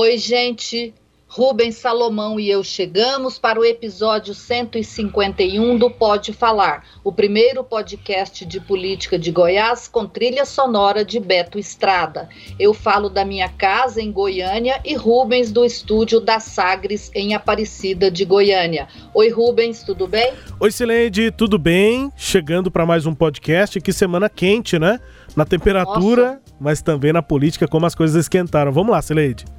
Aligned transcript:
Oi, 0.00 0.16
gente. 0.16 0.94
Rubens 1.26 1.74
Salomão 1.74 2.38
e 2.38 2.48
eu 2.48 2.62
chegamos 2.62 3.36
para 3.36 3.58
o 3.58 3.64
episódio 3.64 4.32
151 4.32 5.76
do 5.76 5.90
Pode 5.90 6.32
Falar, 6.32 6.84
o 7.02 7.12
primeiro 7.12 7.64
podcast 7.64 8.46
de 8.46 8.60
política 8.60 9.18
de 9.18 9.32
Goiás 9.32 9.88
com 9.88 10.06
trilha 10.06 10.44
sonora 10.44 11.04
de 11.04 11.18
Beto 11.18 11.58
Estrada. 11.58 12.28
Eu 12.60 12.72
falo 12.72 13.10
da 13.10 13.24
minha 13.24 13.48
casa 13.48 14.00
em 14.00 14.12
Goiânia 14.12 14.80
e 14.84 14.94
Rubens 14.94 15.50
do 15.50 15.64
estúdio 15.64 16.20
da 16.20 16.38
Sagres 16.38 17.10
em 17.12 17.34
Aparecida 17.34 18.08
de 18.08 18.24
Goiânia. 18.24 18.86
Oi, 19.12 19.30
Rubens, 19.30 19.82
tudo 19.82 20.06
bem? 20.06 20.32
Oi, 20.60 20.70
Sileide, 20.70 21.32
tudo 21.32 21.58
bem? 21.58 22.12
Chegando 22.16 22.70
para 22.70 22.86
mais 22.86 23.04
um 23.04 23.14
podcast. 23.16 23.80
Que 23.80 23.92
semana 23.92 24.30
quente, 24.30 24.78
né? 24.78 25.00
Na 25.34 25.44
temperatura, 25.44 26.22
Nossa. 26.24 26.40
mas 26.60 26.80
também 26.80 27.12
na 27.12 27.20
política, 27.20 27.66
como 27.66 27.84
as 27.84 27.96
coisas 27.96 28.16
esquentaram. 28.16 28.70
Vamos 28.70 28.92
lá, 28.92 29.02
Sileide. 29.02 29.57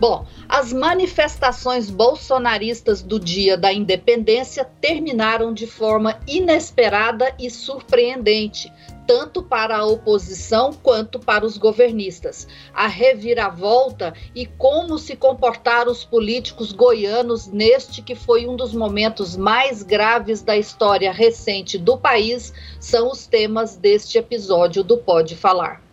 Bom, 0.00 0.24
as 0.48 0.72
manifestações 0.72 1.90
bolsonaristas 1.90 3.02
do 3.02 3.20
dia 3.20 3.54
da 3.54 3.70
independência 3.70 4.64
terminaram 4.80 5.52
de 5.52 5.66
forma 5.66 6.18
inesperada 6.26 7.34
e 7.38 7.50
surpreendente, 7.50 8.72
tanto 9.06 9.42
para 9.42 9.76
a 9.76 9.84
oposição 9.84 10.72
quanto 10.72 11.20
para 11.20 11.44
os 11.44 11.58
governistas. 11.58 12.48
A 12.72 12.86
reviravolta 12.86 14.14
e 14.34 14.46
como 14.46 14.96
se 14.98 15.14
comportaram 15.14 15.92
os 15.92 16.02
políticos 16.02 16.72
goianos 16.72 17.46
neste 17.48 18.00
que 18.00 18.14
foi 18.14 18.46
um 18.46 18.56
dos 18.56 18.72
momentos 18.72 19.36
mais 19.36 19.82
graves 19.82 20.40
da 20.40 20.56
história 20.56 21.12
recente 21.12 21.76
do 21.76 21.98
país 21.98 22.54
são 22.80 23.10
os 23.10 23.26
temas 23.26 23.76
deste 23.76 24.16
episódio 24.16 24.82
do 24.82 24.96
Pode 24.96 25.36
Falar. 25.36 25.89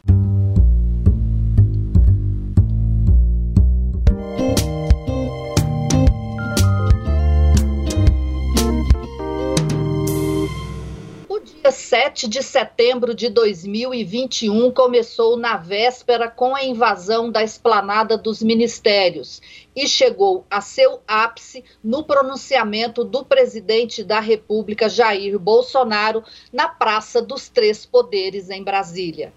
Dia 11.67 11.71
7 11.71 12.29
de 12.29 12.41
setembro 12.41 13.13
de 13.13 13.27
2021 13.27 14.71
começou 14.71 15.35
na 15.35 15.57
véspera 15.57 16.29
com 16.29 16.55
a 16.55 16.63
invasão 16.63 17.29
da 17.29 17.43
esplanada 17.43 18.17
dos 18.17 18.41
ministérios 18.41 19.41
e 19.75 19.85
chegou 19.85 20.45
a 20.49 20.61
seu 20.61 21.01
ápice 21.05 21.65
no 21.83 22.05
pronunciamento 22.05 23.03
do 23.03 23.25
presidente 23.25 24.01
da 24.01 24.21
República, 24.21 24.87
Jair 24.87 25.37
Bolsonaro, 25.37 26.23
na 26.53 26.69
Praça 26.69 27.21
dos 27.21 27.49
Três 27.49 27.85
Poderes, 27.85 28.49
em 28.49 28.63
Brasília. 28.63 29.33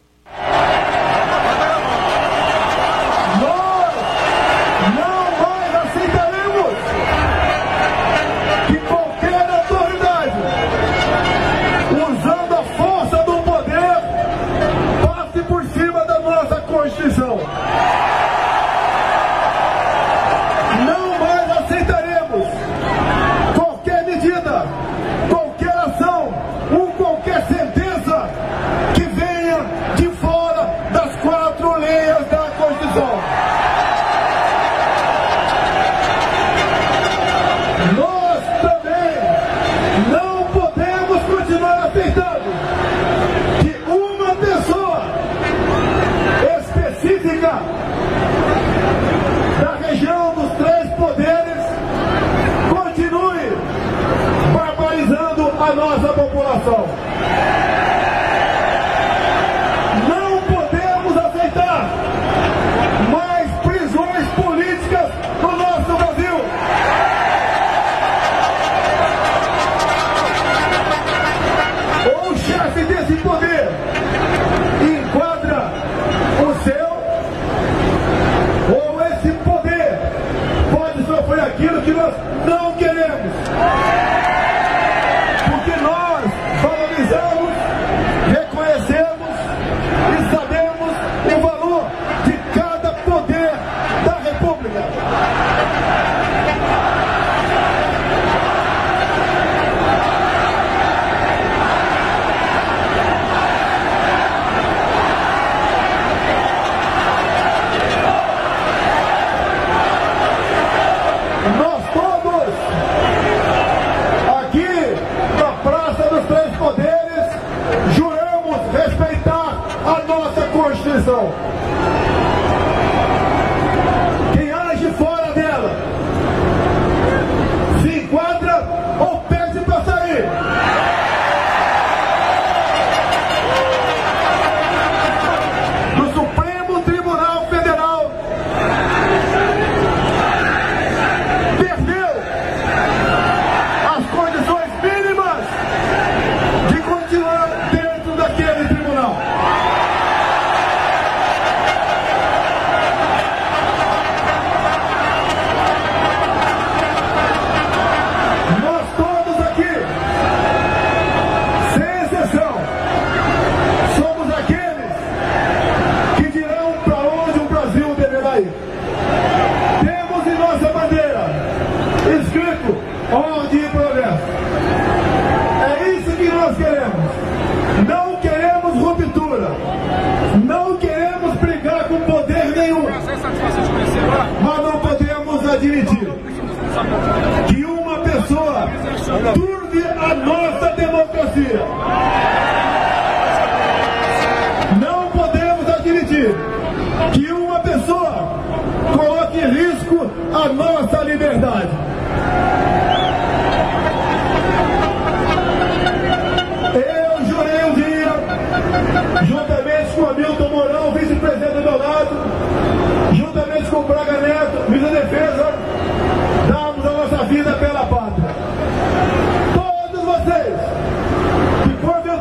a 119.84 120.02
nossa 120.06 120.42
Constituição. 120.48 121.32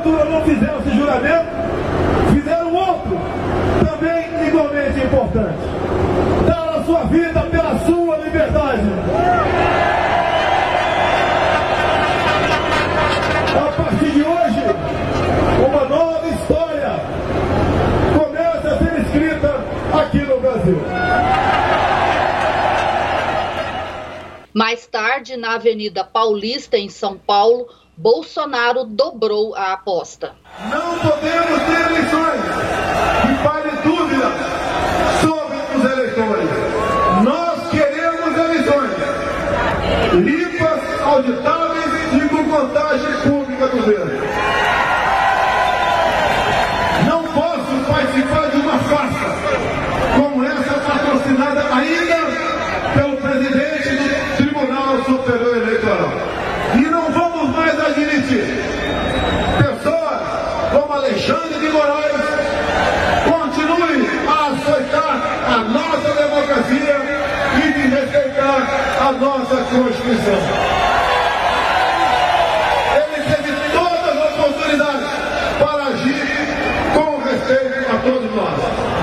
Porventura 0.09 0.25
não 0.25 0.43
fizeram 0.43 0.79
esse 0.79 0.91
juramento, 0.91 1.47
fizeram 2.33 2.73
outro, 2.73 3.17
também 3.85 4.47
igualmente 4.47 4.99
importante. 4.99 5.59
Dar 6.47 6.79
a 6.79 6.83
sua 6.83 7.03
vida 7.05 7.41
pela 7.41 7.79
sua 7.85 8.17
liberdade. 8.17 8.81
A 13.55 13.71
partir 13.71 14.11
de 14.11 14.21
hoje, 14.21 14.63
uma 15.67 15.85
nova 15.85 16.27
história 16.27 16.99
começa 18.17 18.69
a 18.69 18.77
ser 18.79 19.01
escrita 19.01 19.63
aqui 19.93 20.19
no 20.19 20.39
Brasil. 20.39 20.79
Mais 24.53 24.87
tarde, 24.87 25.37
na 25.37 25.53
Avenida 25.55 26.03
Paulista, 26.03 26.75
em 26.77 26.89
São 26.89 27.17
Paulo, 27.17 27.67
Bolsonaro 28.01 28.85
dobrou 28.85 29.53
a 29.55 29.73
aposta. 29.73 30.31
Não 30.71 30.99
podemos 30.99 31.59
ter 31.63 31.81
eleições 31.91 32.41
que 33.21 33.43
pare 33.43 33.71
dúvida 33.83 34.31
sobre 35.19 35.57
os 35.75 35.83
eleitores. 35.91 36.49
Nós 37.25 37.69
queremos 37.69 38.37
eleições 38.37 38.91
limpas, 40.13 41.01
auditáveis 41.01 41.91
e 42.13 42.29
com 42.29 42.43
contagem 42.49 43.13
pública 43.21 43.67
do 43.67 43.85
dedo. 43.85 44.11
Não 47.05 47.23
posso 47.33 47.91
participar 47.91 48.49
de 48.49 48.57
uma 48.61 48.79
farsa 48.79 49.29
como 50.15 50.45
essa 50.45 50.73
patrocinada 50.79 51.75
ainda 51.75 52.19
pelo 52.93 53.17
presidente 53.17 53.89
do 53.89 54.37
Tribunal 54.37 55.03
Superior 55.03 55.57
Eleitoral. 55.57 56.39
E 56.75 56.81
não 56.81 57.11
vamos 57.11 57.55
mais 57.55 57.79
admitir 57.79 58.45
pessoas 59.57 60.21
como 60.71 60.93
Alexandre 60.93 61.59
de 61.59 61.69
Moraes 61.69 62.21
continuem 63.25 64.07
a 64.27 64.51
açoitar 64.51 65.19
a 65.47 65.57
nossa 65.63 66.13
democracia 66.13 66.95
e 67.57 67.73
desrespeitar 67.73 68.67
a 69.01 69.07
nossa 69.19 69.55
Constituição. 69.65 70.39
Ele 72.95 73.23
teve 73.23 73.51
todas 73.71 74.03
as 74.07 74.39
oportunidades 74.39 75.09
para 75.59 75.83
agir 75.87 76.25
com 76.93 77.17
respeito 77.23 77.91
a 77.91 77.99
todos 77.99 78.35
nós. 78.35 78.59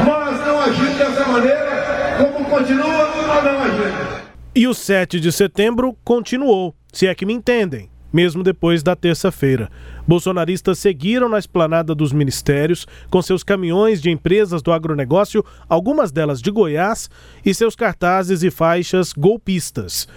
Mas 0.07 0.47
não 0.47 0.61
agiu 0.61 0.95
dessa 0.95 1.25
maneira, 1.27 2.17
como 2.19 2.45
continua 2.49 3.11
a 3.39 3.43
não 3.43 3.61
agir. 3.63 4.25
E 4.55 4.67
o 4.67 4.73
7 4.73 5.21
de 5.21 5.31
setembro 5.31 5.95
continuou, 6.03 6.75
se 6.93 7.07
é 7.07 7.15
que 7.15 7.27
me 7.27 7.35
entendem, 7.35 7.91
mesmo 8.17 8.43
depois 8.43 8.83
da 8.83 8.97
terça-feira. 8.97 9.71
Bolsonaristas 10.09 10.79
seguiram 10.79 11.29
na 11.29 11.39
esplanada 11.39 11.95
dos 11.95 12.15
ministérios 12.15 12.87
com 13.11 13.21
seus 13.21 13.43
caminhões 13.43 14.01
de 14.01 14.11
empresas 14.11 14.63
do 14.63 14.73
agronegócio, 14.73 15.45
algumas 15.69 16.11
delas 16.11 16.41
de 16.41 16.51
Goiás, 16.51 17.11
e 17.45 17.53
seus 17.53 17.77
cartazes 17.77 18.43
e 18.43 18.51
faixas 18.51 19.13
golpistas. 19.13 20.09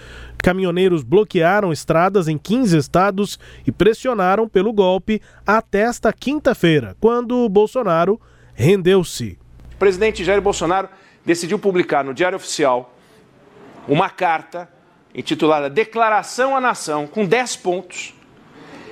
Caminhoneiros 0.41 1.03
bloquearam 1.03 1.73
estradas 1.73 2.29
em 2.29 2.37
15 2.37 2.77
estados 2.77 3.37
e 3.67 3.71
pressionaram 3.71 4.47
pelo 4.47 4.71
golpe 4.71 5.21
até 5.45 5.81
esta 5.81 6.13
quinta-feira, 6.13 6.95
quando 7.01 7.49
Bolsonaro 7.49 8.17
rendeu-se. 8.53 9.37
O 9.73 9.77
presidente 9.77 10.23
Jair 10.23 10.41
Bolsonaro 10.41 10.87
decidiu 11.25 11.59
publicar 11.59 12.05
no 12.05 12.13
Diário 12.13 12.37
Oficial 12.37 12.95
uma 13.89 14.09
carta 14.09 14.78
intitulada 15.19 15.69
Declaração 15.69 16.55
à 16.55 16.61
Nação, 16.61 17.05
com 17.05 17.25
10 17.25 17.57
pontos, 17.57 18.13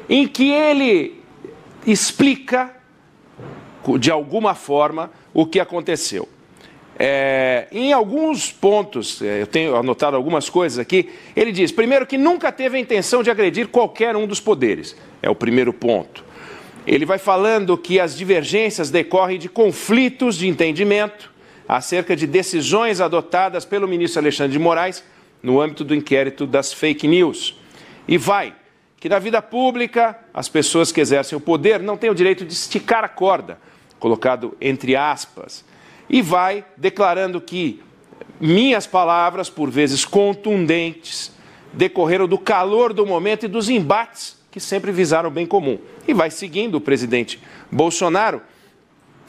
em 0.09 0.27
que 0.27 0.51
ele 0.51 1.23
explica, 1.85 2.75
de 3.97 4.11
alguma 4.11 4.53
forma, 4.53 5.09
o 5.33 5.45
que 5.45 5.57
aconteceu. 5.57 6.27
É, 6.99 7.67
em 7.71 7.93
alguns 7.93 8.51
pontos, 8.51 9.21
é, 9.21 9.41
eu 9.41 9.47
tenho 9.47 9.75
anotado 9.75 10.17
algumas 10.17 10.49
coisas 10.49 10.79
aqui, 10.79 11.09
ele 11.35 11.51
diz, 11.51 11.71
primeiro, 11.71 12.05
que 12.05 12.17
nunca 12.17 12.51
teve 12.51 12.75
a 12.75 12.79
intenção 12.79 13.23
de 13.23 13.31
agredir 13.31 13.69
qualquer 13.69 14.15
um 14.15 14.27
dos 14.27 14.41
poderes. 14.41 14.97
É 15.21 15.29
o 15.29 15.35
primeiro 15.35 15.71
ponto. 15.71 16.25
Ele 16.85 17.05
vai 17.05 17.19
falando 17.19 17.77
que 17.77 17.99
as 17.99 18.17
divergências 18.17 18.89
decorrem 18.89 19.39
de 19.39 19.47
conflitos 19.47 20.37
de 20.37 20.47
entendimento 20.47 21.31
acerca 21.67 22.15
de 22.15 22.25
decisões 22.25 22.99
adotadas 22.99 23.63
pelo 23.63 23.87
ministro 23.87 24.19
Alexandre 24.21 24.53
de 24.53 24.59
Moraes 24.59 25.03
no 25.41 25.61
âmbito 25.61 25.83
do 25.83 25.95
inquérito 25.95 26.45
das 26.45 26.73
fake 26.73 27.07
news. 27.07 27.55
E 28.07 28.17
vai 28.17 28.55
que 28.99 29.09
na 29.09 29.19
vida 29.19 29.41
pública 29.41 30.17
as 30.33 30.49
pessoas 30.49 30.91
que 30.91 30.99
exercem 30.99 31.37
o 31.37 31.41
poder 31.41 31.79
não 31.79 31.97
têm 31.97 32.09
o 32.09 32.15
direito 32.15 32.45
de 32.45 32.53
esticar 32.53 33.03
a 33.03 33.09
corda, 33.09 33.59
colocado 33.99 34.55
entre 34.59 34.95
aspas. 34.95 35.63
E 36.09 36.21
vai 36.21 36.65
declarando 36.75 37.39
que 37.39 37.81
minhas 38.39 38.87
palavras, 38.87 39.49
por 39.49 39.69
vezes 39.69 40.05
contundentes, 40.05 41.31
decorreram 41.73 42.27
do 42.27 42.37
calor 42.37 42.93
do 42.93 43.05
momento 43.05 43.45
e 43.45 43.47
dos 43.47 43.69
embates 43.69 44.37
que 44.51 44.59
sempre 44.59 44.91
visaram 44.91 45.29
o 45.29 45.31
bem 45.31 45.45
comum. 45.45 45.77
E 46.07 46.13
vai 46.13 46.31
seguindo 46.31 46.75
o 46.75 46.81
presidente 46.81 47.39
Bolsonaro, 47.71 48.41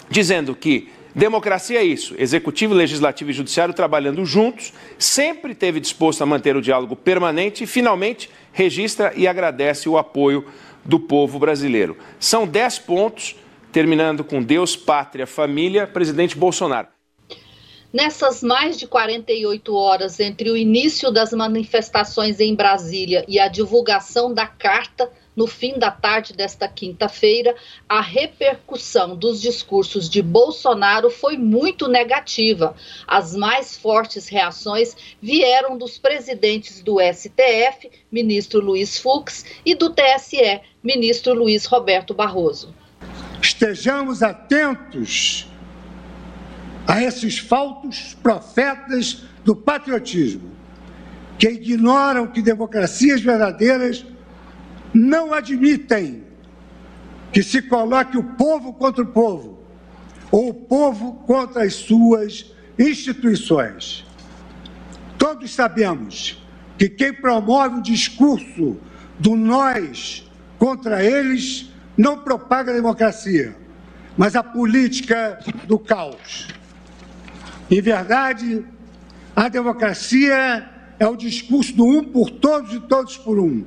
dizendo 0.09 0.55
que 0.55 0.89
democracia 1.19 1.81
é 1.81 1.85
isso: 1.85 2.15
executivo, 2.17 2.73
legislativo 2.73 3.31
e 3.31 3.35
judiciário 3.35 3.75
trabalhando 3.75 4.25
juntos, 4.25 4.73
sempre 4.99 5.55
teve 5.55 5.81
disposto 5.81 6.23
a 6.23 6.27
manter 6.27 6.57
o 6.57 6.63
diálogo 6.63 6.95
permanente 6.95 7.65
e, 7.65 7.67
finalmente, 7.67 8.31
registra 8.53 9.13
e 9.15 9.27
agradece 9.27 9.89
o 9.89 9.99
apoio 9.99 10.47
do 10.85 10.99
povo 10.99 11.39
brasileiro. 11.39 11.97
São 12.19 12.47
dez 12.47 12.79
pontos, 12.79 13.37
terminando 13.73 14.25
com 14.25 14.43
Deus, 14.43 14.77
pátria, 14.77 15.27
família, 15.27 15.87
presidente 15.87 16.37
Bolsonaro. 16.37 16.89
Nessas 17.93 18.43
mais 18.43 18.79
de 18.79 18.87
48 18.87 19.75
horas 19.75 20.21
entre 20.21 20.51
o 20.51 20.57
início 20.57 21.11
das 21.11 21.33
manifestações 21.33 22.39
em 22.39 22.55
Brasília 22.55 23.25
e 23.27 23.41
a 23.41 23.49
divulgação 23.49 24.33
da 24.33 24.47
carta 24.47 25.11
no 25.39 25.47
fim 25.47 25.79
da 25.79 25.89
tarde 25.89 26.33
desta 26.33 26.67
quinta-feira, 26.67 27.55
a 27.89 28.01
repercussão 28.01 29.15
dos 29.15 29.41
discursos 29.41 30.11
de 30.11 30.21
Bolsonaro 30.21 31.11
foi 31.11 31.39
muito 31.39 31.87
negativa. 31.87 32.75
As 33.07 33.37
mais 33.37 33.77
fortes 33.77 34.27
reações 34.27 34.97
vieram 35.23 35.79
dos 35.79 35.97
presidentes 35.97 36.81
do 36.81 36.97
STF, 37.01 37.89
ministro 38.11 38.61
Luiz 38.61 38.99
Fux, 38.99 39.45
e 39.65 39.77
do 39.77 39.91
TSE, 39.91 40.61
ministro 40.83 41.35
Luiz 41.35 41.67
Roberto 41.67 42.13
Barroso. 42.13 42.75
Estejamos 43.41 44.25
atentos 44.25 45.47
a 46.85 47.01
esses 47.01 47.39
falsos 47.39 48.17
profetas 48.21 49.23
do 49.45 49.55
patriotismo, 49.55 50.51
que 51.39 51.49
ignoram 51.49 52.27
que 52.27 52.43
democracias 52.43 53.21
verdadeiras 53.21 54.05
não 54.93 55.33
admitem 55.33 56.25
que 57.33 57.43
se 57.43 57.63
coloque 57.63 58.17
o 58.17 58.23
povo 58.23 58.73
contra 58.73 59.03
o 59.03 59.07
povo, 59.07 59.59
ou 60.31 60.51
o 60.51 60.55
povo 60.55 61.15
contra 61.27 61.65
as 61.65 61.75
suas 61.75 62.53
instituições. 62.79 64.05
Todos 65.17 65.53
sabemos 65.53 66.43
que 66.77 66.89
quem 66.89 67.13
promove 67.13 67.79
o 67.79 67.83
discurso 67.83 68.77
do 69.19 69.35
nós 69.35 70.29
contra 70.59 71.03
eles 71.05 71.71
não 71.97 72.19
propaga 72.19 72.71
a 72.71 72.75
democracia, 72.75 73.57
mas 74.17 74.37
a 74.37 74.43
política 74.43 75.41
do 75.67 75.79
caos. 75.79 76.49
Em 77.71 77.81
verdade, 77.81 78.65
a 79.35 79.49
democracia 79.49 80.69
é 80.99 81.07
o 81.07 81.17
discurso 81.17 81.75
do 81.75 81.85
um 81.85 82.05
por 82.05 82.31
todos 82.31 82.73
e 82.73 82.81
todos 82.81 83.17
por 83.17 83.39
um, 83.39 83.65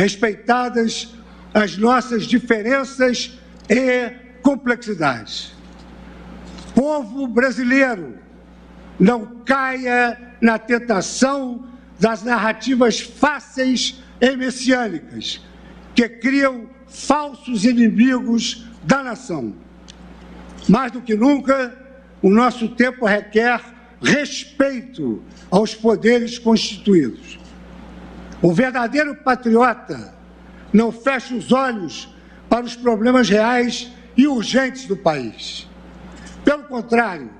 respeitadas 0.00 1.14
as 1.52 1.76
nossas 1.76 2.24
diferenças 2.24 3.38
e 3.68 4.10
complexidades. 4.40 5.52
Povo 6.74 7.26
brasileiro, 7.26 8.18
não 8.98 9.42
caia 9.44 10.18
na 10.40 10.58
tentação 10.58 11.66
das 11.98 12.22
narrativas 12.22 12.98
fáceis 13.00 14.02
e 14.20 14.36
messiânicas, 14.36 15.44
que 15.94 16.08
criam 16.08 16.70
falsos 16.86 17.66
inimigos 17.66 18.66
da 18.82 19.02
nação. 19.02 19.54
Mais 20.66 20.92
do 20.92 21.02
que 21.02 21.14
nunca, 21.14 21.76
o 22.22 22.30
nosso 22.30 22.68
tempo 22.68 23.04
requer 23.04 23.60
respeito 24.00 25.22
aos 25.50 25.74
poderes 25.74 26.38
constituídos. 26.38 27.39
O 28.42 28.52
verdadeiro 28.52 29.14
patriota 29.16 30.14
não 30.72 30.90
fecha 30.90 31.34
os 31.34 31.52
olhos 31.52 32.08
para 32.48 32.64
os 32.64 32.74
problemas 32.74 33.28
reais 33.28 33.92
e 34.16 34.26
urgentes 34.26 34.86
do 34.86 34.96
país. 34.96 35.68
Pelo 36.44 36.64
contrário, 36.64 37.30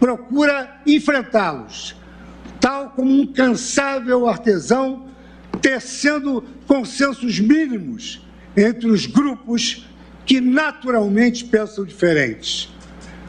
procura 0.00 0.80
enfrentá-los, 0.84 1.94
tal 2.60 2.90
como 2.90 3.10
um 3.10 3.26
cansável 3.26 4.28
artesão 4.28 5.08
tecendo 5.60 6.42
consensos 6.66 7.38
mínimos 7.38 8.26
entre 8.56 8.88
os 8.88 9.06
grupos 9.06 9.86
que 10.26 10.40
naturalmente 10.40 11.44
pensam 11.44 11.84
diferentes. 11.84 12.68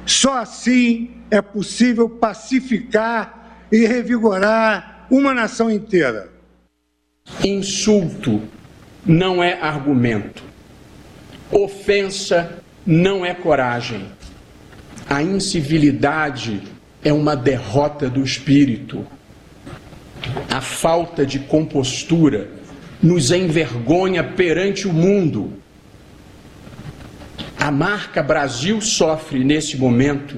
Só 0.06 0.40
assim 0.40 1.12
é 1.30 1.42
possível 1.42 2.10
pacificar 2.10 3.66
e 3.72 3.86
revigorar 3.86 5.06
uma 5.12 5.34
nação 5.34 5.70
inteira. 5.70 6.33
Insulto 7.44 8.42
não 9.06 9.44
é 9.44 9.60
argumento. 9.62 10.44
Ofensa 11.52 12.64
não 12.86 13.26
é 13.26 13.34
coragem. 13.34 14.06
A 15.10 15.22
incivilidade 15.22 16.62
é 17.04 17.12
uma 17.12 17.36
derrota 17.36 18.10
do 18.10 18.24
espírito. 18.24 19.06
A 20.50 20.62
falta 20.62 21.26
de 21.26 21.40
compostura 21.40 22.50
nos 23.02 23.32
envergonha 23.32 24.24
perante 24.24 24.88
o 24.88 24.94
mundo. 24.94 25.54
A 27.60 27.70
marca 27.70 28.24
Brasil 28.24 28.80
sofre 28.82 29.44
nesse 29.44 29.78
momento, 29.78 30.38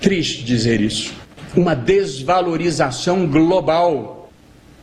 triste 0.00 0.44
dizer 0.44 0.80
isso, 0.80 1.12
uma 1.56 1.74
desvalorização 1.74 3.26
global. 3.26 4.17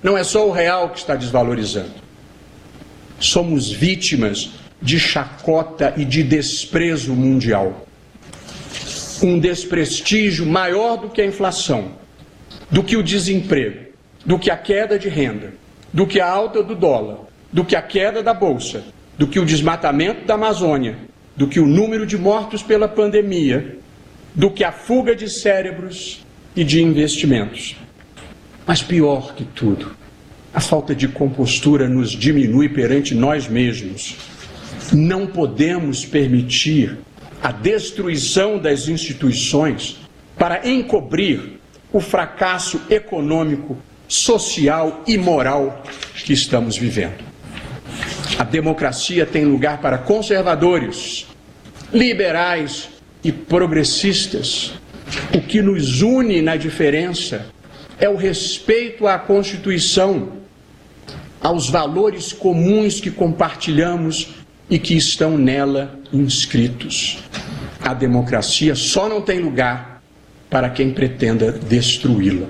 Não 0.06 0.16
é 0.16 0.24
só 0.24 0.48
o 0.48 0.52
real 0.52 0.92
que 0.92 1.00
está 1.00 1.16
desvalorizando. 1.16 1.96
Somos 3.20 3.72
vítimas 3.72 4.52
de 4.80 5.00
chacota 5.00 5.96
e 5.98 6.06
de 6.06 6.22
desprezo 6.22 7.16
mundial. 7.16 7.88
Um 9.24 9.40
desprestígio 9.40 10.46
maior 10.46 10.98
do 10.98 11.10
que 11.10 11.24
a 11.24 11.26
inflação, 11.26 11.94
do 12.70 12.84
que 12.84 12.96
o 12.96 13.02
desemprego, 13.02 13.88
do 14.24 14.38
que 14.38 14.52
a 14.52 14.58
queda 14.58 15.00
de 15.00 15.10
renda, 15.10 15.56
do 15.92 16.06
que 16.06 16.20
a 16.20 16.30
alta 16.30 16.62
do 16.62 16.76
dólar, 16.76 17.22
do 17.52 17.66
que 17.66 17.76
a 17.76 17.82
queda 17.82 18.22
da 18.22 18.32
bolsa, 18.32 18.84
do 19.18 19.26
que 19.26 19.40
o 19.40 19.46
desmatamento 19.46 20.24
da 20.28 20.36
Amazônia, 20.36 21.00
do 21.36 21.48
que 21.48 21.60
o 21.60 21.66
número 21.66 22.06
de 22.06 22.16
mortos 22.16 22.62
pela 22.62 22.88
pandemia, 22.88 23.80
do 24.36 24.52
que 24.52 24.64
a 24.64 24.72
fuga 24.72 25.16
de 25.16 25.28
cérebros 25.28 26.24
e 26.56 26.64
de 26.64 26.80
investimentos. 26.80 27.76
Mas 28.66 28.82
pior 28.82 29.36
que 29.36 29.44
tudo, 29.44 29.96
a 30.54 30.60
falta 30.60 30.96
de 30.96 31.08
compostura 31.08 31.88
nos 31.88 32.12
diminui 32.12 32.70
perante 32.70 33.14
nós 33.14 33.48
mesmos 33.48 34.16
não 34.94 35.26
podemos 35.26 36.06
permitir 36.06 36.98
a 37.42 37.52
destruição 37.52 38.58
das 38.58 38.88
instituições 38.88 39.98
para 40.38 40.68
encobrir 40.68 41.60
o 41.92 42.00
fracasso 42.00 42.82
econômico, 42.90 43.78
social 44.08 45.04
e 45.08 45.18
moral 45.18 45.84
que 46.24 46.34
estamos 46.34 46.78
vivendo. 46.78 47.24
A 48.38 48.44
democracia 48.44 49.26
tem 49.26 49.46
lugar 49.46 49.80
para 49.80 49.98
conservadores, 49.98 51.26
liberais 51.94 52.90
e 53.24 53.32
progressistas. 53.32 54.74
O 55.34 55.40
que 55.40 55.62
nos 55.62 56.02
une 56.02 56.42
na 56.42 56.56
diferença 56.56 57.46
é 58.00 58.10
o 58.10 58.16
respeito 58.16 59.08
à 59.08 59.18
Constituição, 59.18 60.34
aos 61.42 61.70
valores 61.70 62.34
comuns 62.34 63.00
que 63.00 63.12
compartilhamos 63.12 64.36
e 64.70 64.80
que 64.80 64.96
estão 64.96 65.38
nela 65.38 66.00
inscritos. 66.12 67.20
A 67.82 67.94
democracia 67.94 68.76
só 68.76 69.08
não 69.08 69.22
tem 69.22 69.40
lugar 69.40 70.02
para 70.50 70.70
quem 70.70 70.92
pretenda 70.92 71.52
destruí-la. 71.52 72.48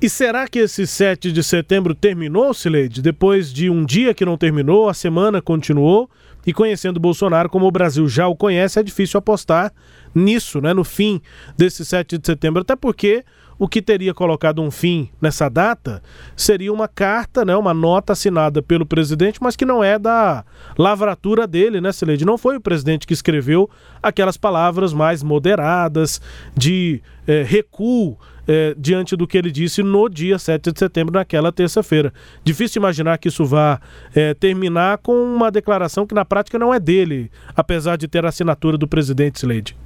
E 0.00 0.08
será 0.08 0.48
que 0.48 0.58
esse 0.58 0.84
7 0.84 1.30
de 1.30 1.44
setembro 1.44 1.94
terminou, 1.94 2.52
Sileide? 2.52 3.00
Depois 3.00 3.52
de 3.52 3.70
um 3.70 3.84
dia 3.84 4.12
que 4.12 4.24
não 4.24 4.36
terminou, 4.36 4.88
a 4.88 4.94
semana 4.94 5.40
continuou. 5.40 6.10
E 6.44 6.52
conhecendo 6.52 6.98
Bolsonaro 6.98 7.48
como 7.48 7.66
o 7.66 7.70
Brasil 7.70 8.08
já 8.08 8.26
o 8.26 8.34
conhece, 8.34 8.80
é 8.80 8.82
difícil 8.82 9.18
apostar 9.18 9.72
nisso, 10.12 10.60
né? 10.60 10.74
No 10.74 10.82
fim 10.82 11.22
desse 11.56 11.84
7 11.84 12.18
de 12.18 12.26
setembro. 12.26 12.62
Até 12.62 12.74
porque 12.74 13.24
o 13.62 13.68
que 13.68 13.80
teria 13.80 14.12
colocado 14.12 14.60
um 14.60 14.72
fim 14.72 15.08
nessa 15.20 15.48
data 15.48 16.02
seria 16.34 16.72
uma 16.72 16.88
carta, 16.88 17.44
né, 17.44 17.54
uma 17.54 17.72
nota 17.72 18.12
assinada 18.12 18.60
pelo 18.60 18.84
presidente, 18.84 19.38
mas 19.40 19.54
que 19.54 19.64
não 19.64 19.84
é 19.84 20.00
da 20.00 20.44
lavratura 20.76 21.46
dele, 21.46 21.80
né, 21.80 21.92
Sileide? 21.92 22.24
Não 22.24 22.36
foi 22.36 22.56
o 22.56 22.60
presidente 22.60 23.06
que 23.06 23.12
escreveu 23.12 23.70
aquelas 24.02 24.36
palavras 24.36 24.92
mais 24.92 25.22
moderadas 25.22 26.20
de 26.56 27.00
é, 27.24 27.44
recuo 27.44 28.18
é, 28.48 28.74
diante 28.76 29.14
do 29.14 29.28
que 29.28 29.38
ele 29.38 29.52
disse 29.52 29.80
no 29.80 30.08
dia 30.08 30.40
7 30.40 30.72
de 30.72 30.78
setembro, 30.80 31.14
naquela 31.14 31.52
terça-feira. 31.52 32.12
Difícil 32.42 32.80
imaginar 32.80 33.16
que 33.18 33.28
isso 33.28 33.44
vá 33.44 33.80
é, 34.12 34.34
terminar 34.34 34.98
com 34.98 35.12
uma 35.12 35.52
declaração 35.52 36.04
que 36.04 36.16
na 36.16 36.24
prática 36.24 36.58
não 36.58 36.74
é 36.74 36.80
dele, 36.80 37.30
apesar 37.54 37.94
de 37.94 38.08
ter 38.08 38.26
a 38.26 38.30
assinatura 38.30 38.76
do 38.76 38.88
presidente 38.88 39.36
Slade. 39.36 39.76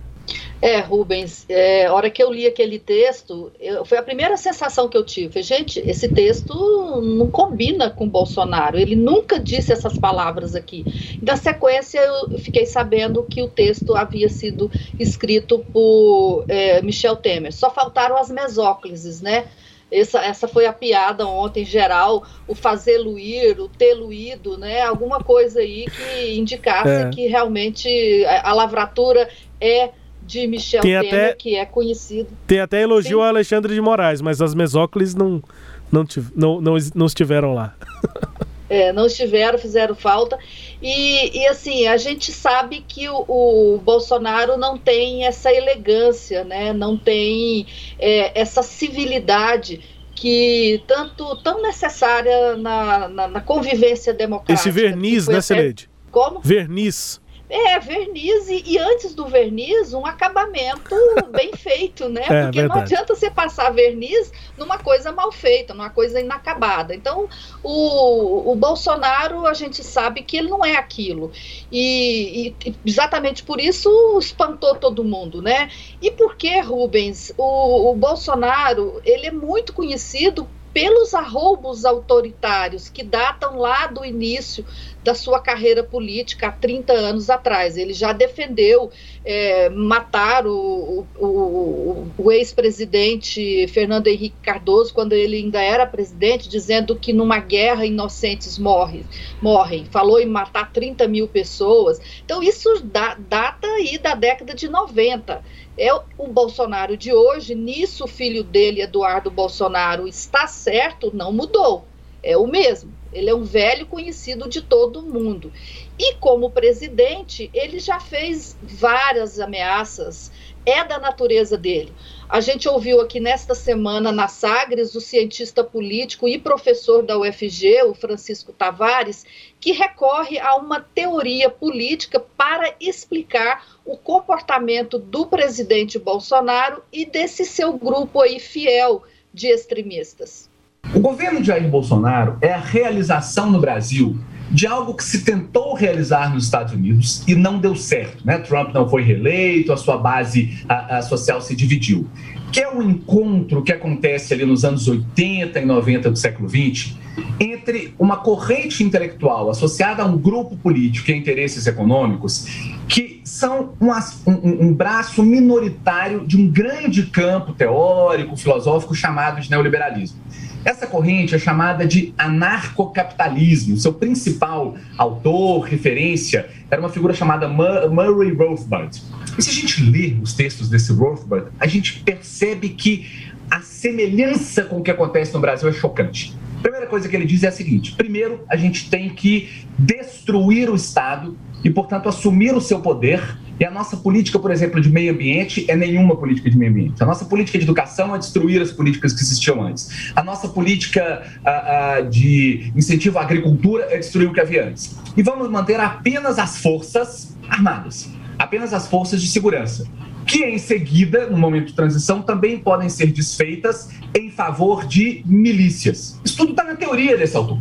É, 0.60 0.80
Rubens, 0.80 1.44
é, 1.48 1.86
a 1.86 1.92
hora 1.92 2.10
que 2.10 2.22
eu 2.22 2.32
li 2.32 2.46
aquele 2.46 2.78
texto, 2.78 3.52
eu, 3.60 3.84
foi 3.84 3.98
a 3.98 4.02
primeira 4.02 4.36
sensação 4.36 4.88
que 4.88 4.96
eu 4.96 5.04
tive. 5.04 5.42
Gente, 5.42 5.78
esse 5.80 6.08
texto 6.08 6.54
não 7.00 7.30
combina 7.30 7.90
com 7.90 8.08
Bolsonaro. 8.08 8.78
Ele 8.78 8.96
nunca 8.96 9.38
disse 9.38 9.72
essas 9.72 9.98
palavras 9.98 10.54
aqui. 10.54 11.18
Da 11.22 11.36
sequência, 11.36 12.00
eu 12.00 12.38
fiquei 12.38 12.64
sabendo 12.64 13.22
que 13.22 13.42
o 13.42 13.48
texto 13.48 13.94
havia 13.94 14.28
sido 14.28 14.70
escrito 14.98 15.58
por 15.72 16.44
é, 16.48 16.80
Michel 16.80 17.16
Temer. 17.16 17.52
Só 17.52 17.70
faltaram 17.70 18.16
as 18.16 18.30
mesóclises, 18.30 19.20
né? 19.20 19.44
Essa, 19.90 20.18
essa 20.24 20.48
foi 20.48 20.66
a 20.66 20.72
piada 20.72 21.26
ontem, 21.28 21.62
em 21.62 21.66
geral, 21.66 22.24
o 22.48 22.56
fazer 22.56 22.98
luir, 22.98 23.60
o 23.60 23.68
ter 23.68 23.94
luído, 23.94 24.58
né? 24.58 24.82
Alguma 24.82 25.22
coisa 25.22 25.60
aí 25.60 25.86
que 25.86 26.36
indicasse 26.36 26.88
é. 26.88 27.10
que 27.10 27.28
realmente 27.28 28.24
a, 28.24 28.50
a 28.50 28.52
lavratura 28.52 29.28
é 29.60 29.90
de 30.26 30.46
Michel 30.46 30.82
tem 30.82 30.92
Temer, 30.92 31.06
até, 31.06 31.32
que 31.34 31.56
é 31.56 31.64
conhecido. 31.64 32.28
Tem 32.46 32.60
até 32.60 32.82
elogio 32.82 33.18
Sim. 33.18 33.24
a 33.24 33.28
Alexandre 33.28 33.74
de 33.74 33.80
Moraes, 33.80 34.20
mas 34.20 34.42
as 34.42 34.54
mesóclises 34.54 35.14
não, 35.14 35.42
não, 35.90 36.04
não, 36.34 36.60
não, 36.60 36.76
não 36.94 37.06
estiveram 37.06 37.54
lá. 37.54 37.74
É, 38.68 38.92
não 38.92 39.06
estiveram, 39.06 39.56
fizeram 39.58 39.94
falta. 39.94 40.36
E, 40.82 41.38
e 41.38 41.46
assim, 41.46 41.86
a 41.86 41.96
gente 41.96 42.32
sabe 42.32 42.84
que 42.86 43.08
o, 43.08 43.24
o, 43.28 43.78
Bolsonaro 43.78 44.56
não 44.56 44.76
tem 44.76 45.24
essa 45.24 45.52
elegância, 45.52 46.42
né? 46.42 46.72
não 46.72 46.96
tem 46.96 47.64
é, 47.96 48.38
essa 48.38 48.64
civilidade 48.64 49.80
que 50.16 50.82
tanto 50.86 51.36
tão 51.42 51.62
necessária 51.62 52.56
na, 52.56 53.08
na, 53.08 53.28
na 53.28 53.40
convivência 53.40 54.12
democrática. 54.12 54.68
Esse 54.68 54.70
verniz, 54.70 55.28
né, 55.28 55.40
Celede? 55.40 55.88
Como? 56.10 56.40
Verniz. 56.40 57.20
É, 57.48 57.78
verniz 57.78 58.48
e, 58.48 58.62
e, 58.66 58.78
antes 58.78 59.14
do 59.14 59.26
verniz, 59.26 59.94
um 59.94 60.04
acabamento 60.04 60.94
bem 61.30 61.52
feito, 61.54 62.08
né? 62.08 62.22
É, 62.22 62.42
Porque 62.42 62.60
verdade. 62.60 62.68
não 62.68 62.76
adianta 62.76 63.14
você 63.14 63.30
passar 63.30 63.70
verniz 63.70 64.32
numa 64.58 64.78
coisa 64.78 65.12
mal 65.12 65.30
feita, 65.30 65.72
numa 65.72 65.90
coisa 65.90 66.20
inacabada. 66.20 66.92
Então, 66.92 67.28
o, 67.62 68.50
o 68.50 68.54
Bolsonaro, 68.56 69.46
a 69.46 69.54
gente 69.54 69.84
sabe 69.84 70.22
que 70.22 70.36
ele 70.36 70.48
não 70.48 70.64
é 70.64 70.76
aquilo. 70.76 71.30
E, 71.70 72.54
e 72.64 72.74
exatamente 72.84 73.44
por 73.44 73.60
isso 73.60 74.18
espantou 74.18 74.74
todo 74.74 75.04
mundo, 75.04 75.40
né? 75.40 75.70
E 76.02 76.10
por 76.10 76.34
que, 76.36 76.60
Rubens? 76.60 77.32
O, 77.38 77.92
o 77.92 77.94
Bolsonaro, 77.94 79.00
ele 79.04 79.26
é 79.26 79.32
muito 79.32 79.72
conhecido 79.72 80.48
pelos 80.76 81.14
arroubos 81.14 81.86
autoritários 81.86 82.90
que 82.90 83.02
datam 83.02 83.56
lá 83.56 83.86
do 83.86 84.04
início 84.04 84.62
da 85.02 85.14
sua 85.14 85.40
carreira 85.40 85.82
política 85.82 86.48
há 86.48 86.52
30 86.52 86.92
anos 86.92 87.30
atrás. 87.30 87.78
Ele 87.78 87.94
já 87.94 88.12
defendeu 88.12 88.90
é, 89.24 89.70
matar 89.70 90.46
o, 90.46 91.06
o, 91.18 92.06
o 92.18 92.30
ex-presidente 92.30 93.66
Fernando 93.68 94.08
Henrique 94.08 94.36
Cardoso 94.42 94.92
quando 94.92 95.14
ele 95.14 95.36
ainda 95.36 95.62
era 95.62 95.86
presidente, 95.86 96.46
dizendo 96.46 96.94
que 96.94 97.10
numa 97.10 97.38
guerra 97.38 97.86
inocentes 97.86 98.58
morrem. 98.58 99.06
morrem. 99.40 99.86
Falou 99.86 100.20
em 100.20 100.26
matar 100.26 100.70
30 100.72 101.08
mil 101.08 101.26
pessoas. 101.26 101.98
Então, 102.22 102.42
isso 102.42 102.82
da, 102.84 103.14
data 103.14 103.66
aí 103.66 103.96
da 103.96 104.14
década 104.14 104.54
de 104.54 104.68
90. 104.68 105.42
É 105.78 105.92
o 105.92 106.28
Bolsonaro 106.28 106.96
de 106.96 107.12
hoje, 107.12 107.54
nisso 107.54 108.04
o 108.04 108.08
filho 108.08 108.42
dele, 108.42 108.80
Eduardo 108.80 109.30
Bolsonaro, 109.30 110.08
está 110.08 110.46
certo, 110.46 111.14
não 111.14 111.32
mudou. 111.32 111.86
É 112.22 112.36
o 112.36 112.46
mesmo. 112.46 112.92
Ele 113.12 113.30
é 113.30 113.34
um 113.34 113.44
velho 113.44 113.86
conhecido 113.86 114.48
de 114.48 114.60
todo 114.60 115.02
mundo. 115.02 115.52
E 115.98 116.14
como 116.14 116.50
presidente, 116.50 117.50
ele 117.54 117.78
já 117.78 118.00
fez 118.00 118.58
várias 118.60 119.38
ameaças, 119.38 120.30
é 120.64 120.82
da 120.82 120.98
natureza 120.98 121.56
dele. 121.56 121.94
A 122.28 122.40
gente 122.40 122.68
ouviu 122.68 123.00
aqui 123.00 123.20
nesta 123.20 123.54
semana 123.54 124.10
na 124.10 124.26
Sagres 124.26 124.96
o 124.96 125.00
cientista 125.00 125.62
político 125.62 126.26
e 126.26 126.36
professor 126.36 127.04
da 127.04 127.16
UFG, 127.16 127.84
o 127.84 127.94
Francisco 127.94 128.52
Tavares, 128.52 129.24
que 129.60 129.70
recorre 129.70 130.36
a 130.40 130.56
uma 130.56 130.80
teoria 130.80 131.48
política 131.48 132.18
para 132.18 132.74
explicar 132.80 133.64
o 133.84 133.96
comportamento 133.96 134.98
do 134.98 135.26
presidente 135.26 136.00
Bolsonaro 136.00 136.82
e 136.92 137.06
desse 137.06 137.44
seu 137.44 137.72
grupo 137.74 138.20
aí 138.20 138.40
fiel 138.40 139.04
de 139.32 139.46
extremistas. 139.46 140.50
O 140.92 140.98
governo 140.98 141.40
de 141.40 141.46
Jair 141.46 141.68
Bolsonaro 141.68 142.38
é 142.40 142.52
a 142.52 142.58
realização 142.58 143.50
no 143.50 143.60
Brasil 143.60 144.18
de 144.50 144.66
algo 144.66 144.94
que 144.94 145.04
se 145.04 145.24
tentou 145.24 145.74
realizar 145.74 146.32
nos 146.32 146.44
Estados 146.44 146.72
Unidos 146.72 147.22
e 147.26 147.34
não 147.34 147.58
deu 147.58 147.74
certo. 147.74 148.26
Né? 148.26 148.38
Trump 148.38 148.72
não 148.72 148.88
foi 148.88 149.02
reeleito, 149.02 149.72
a 149.72 149.76
sua 149.76 149.98
base 149.98 150.64
a, 150.68 150.98
a 150.98 151.02
social 151.02 151.40
se 151.40 151.54
dividiu. 151.54 152.06
Que 152.52 152.60
é 152.60 152.72
o 152.72 152.82
encontro 152.82 153.62
que 153.62 153.72
acontece 153.72 154.32
ali 154.32 154.44
nos 154.44 154.64
anos 154.64 154.86
80 154.86 155.60
e 155.60 155.64
90 155.64 156.10
do 156.10 156.16
século 156.16 156.48
20 156.48 157.06
entre 157.40 157.94
uma 157.98 158.18
corrente 158.18 158.82
intelectual 158.82 159.50
associada 159.50 160.02
a 160.02 160.06
um 160.06 160.18
grupo 160.18 160.56
político 160.56 161.10
e 161.10 161.14
interesses 161.14 161.66
econômicos 161.66 162.46
que 162.88 163.20
são 163.24 163.72
um, 163.80 163.90
um, 164.30 164.66
um, 164.66 164.74
braço 164.74 165.22
minoritário 165.22 166.26
de 166.26 166.36
um 166.36 166.48
grande 166.48 167.04
campo 167.06 167.52
teórico, 167.52 168.36
filosófico 168.36 168.94
chamado 168.94 169.40
de 169.40 169.50
neoliberalismo. 169.50 170.18
Essa 170.66 170.84
corrente 170.84 171.32
é 171.32 171.38
chamada 171.38 171.86
de 171.86 172.12
anarcocapitalismo. 172.18 173.76
Seu 173.76 173.92
principal 173.92 174.76
autor, 174.98 175.60
referência, 175.60 176.48
era 176.68 176.80
uma 176.80 176.88
figura 176.88 177.14
chamada 177.14 177.46
Murray 177.46 178.32
Rothbard. 178.32 179.00
E 179.38 179.42
se 179.42 179.50
a 179.50 179.52
gente 179.52 179.80
lê 179.88 180.16
os 180.20 180.32
textos 180.32 180.68
desse 180.68 180.92
Rothbard, 180.92 181.52
a 181.60 181.68
gente 181.68 182.00
percebe 182.00 182.70
que 182.70 183.06
a 183.48 183.60
semelhança 183.60 184.64
com 184.64 184.78
o 184.78 184.82
que 184.82 184.90
acontece 184.90 185.32
no 185.32 185.38
Brasil 185.38 185.68
é 185.68 185.72
chocante. 185.72 186.36
A 186.58 186.62
primeira 186.62 186.88
coisa 186.88 187.08
que 187.08 187.14
ele 187.14 187.26
diz 187.26 187.44
é 187.44 187.46
a 187.46 187.52
seguinte: 187.52 187.92
primeiro, 187.92 188.40
a 188.48 188.56
gente 188.56 188.90
tem 188.90 189.10
que 189.10 189.48
destruir 189.78 190.68
o 190.68 190.74
Estado 190.74 191.38
e, 191.62 191.70
portanto, 191.70 192.08
assumir 192.08 192.56
o 192.56 192.60
seu 192.60 192.80
poder 192.80 193.38
e 193.58 193.64
a 193.64 193.70
nossa 193.70 193.96
política, 193.96 194.38
por 194.38 194.50
exemplo, 194.50 194.80
de 194.80 194.90
meio 194.90 195.12
ambiente 195.12 195.64
é 195.68 195.74
nenhuma 195.74 196.16
política 196.16 196.50
de 196.50 196.58
meio 196.58 196.70
ambiente. 196.70 197.02
A 197.02 197.06
nossa 197.06 197.24
política 197.24 197.58
de 197.58 197.64
educação 197.64 198.14
é 198.14 198.18
destruir 198.18 198.60
as 198.60 198.70
políticas 198.70 199.14
que 199.14 199.22
existiam 199.22 199.62
antes. 199.62 200.12
A 200.14 200.22
nossa 200.22 200.48
política 200.48 201.22
uh, 201.38 202.04
uh, 202.04 202.10
de 202.10 202.70
incentivo 202.76 203.18
à 203.18 203.22
agricultura 203.22 203.86
é 203.90 203.96
destruir 203.96 204.28
o 204.28 204.32
que 204.32 204.40
havia 204.40 204.68
antes. 204.68 204.96
E 205.16 205.22
vamos 205.22 205.50
manter 205.50 205.80
apenas 205.80 206.38
as 206.38 206.58
forças 206.58 207.34
armadas, 207.48 208.10
apenas 208.38 208.74
as 208.74 208.86
forças 208.88 209.22
de 209.22 209.28
segurança, 209.28 209.86
que 210.26 210.44
em 210.44 210.58
seguida, 210.58 211.26
no 211.28 211.38
momento 211.38 211.68
de 211.68 211.72
transição, 211.72 212.20
também 212.20 212.58
podem 212.58 212.90
ser 212.90 213.06
desfeitas 213.06 213.88
em 214.14 214.30
favor 214.30 214.86
de 214.86 215.22
milícias. 215.24 216.20
Isso 216.22 216.36
tudo 216.36 216.50
está 216.50 216.64
na 216.64 216.74
teoria 216.74 217.16
desse 217.16 217.36
autor. 217.36 217.58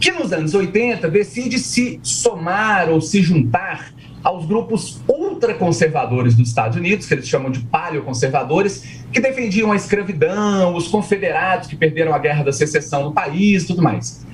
Que 0.00 0.12
nos 0.12 0.32
anos 0.32 0.54
80 0.54 1.10
decide 1.10 1.58
se 1.58 1.98
somar 2.02 2.88
ou 2.88 3.00
se 3.00 3.20
juntar 3.20 3.92
aos 4.22 4.46
grupos 4.46 5.00
ultraconservadores 5.08 6.34
dos 6.34 6.48
Estados 6.48 6.76
Unidos, 6.76 7.06
que 7.06 7.14
eles 7.14 7.28
chamam 7.28 7.50
de 7.50 7.60
paleoconservadores, 7.60 9.02
que 9.12 9.20
defendiam 9.20 9.72
a 9.72 9.76
escravidão, 9.76 10.74
os 10.74 10.88
confederados 10.88 11.68
que 11.68 11.76
perderam 11.76 12.14
a 12.14 12.18
guerra 12.18 12.44
da 12.44 12.52
secessão 12.52 13.04
no 13.04 13.12
país 13.12 13.66
tudo 13.66 13.82
mais. 13.82 14.26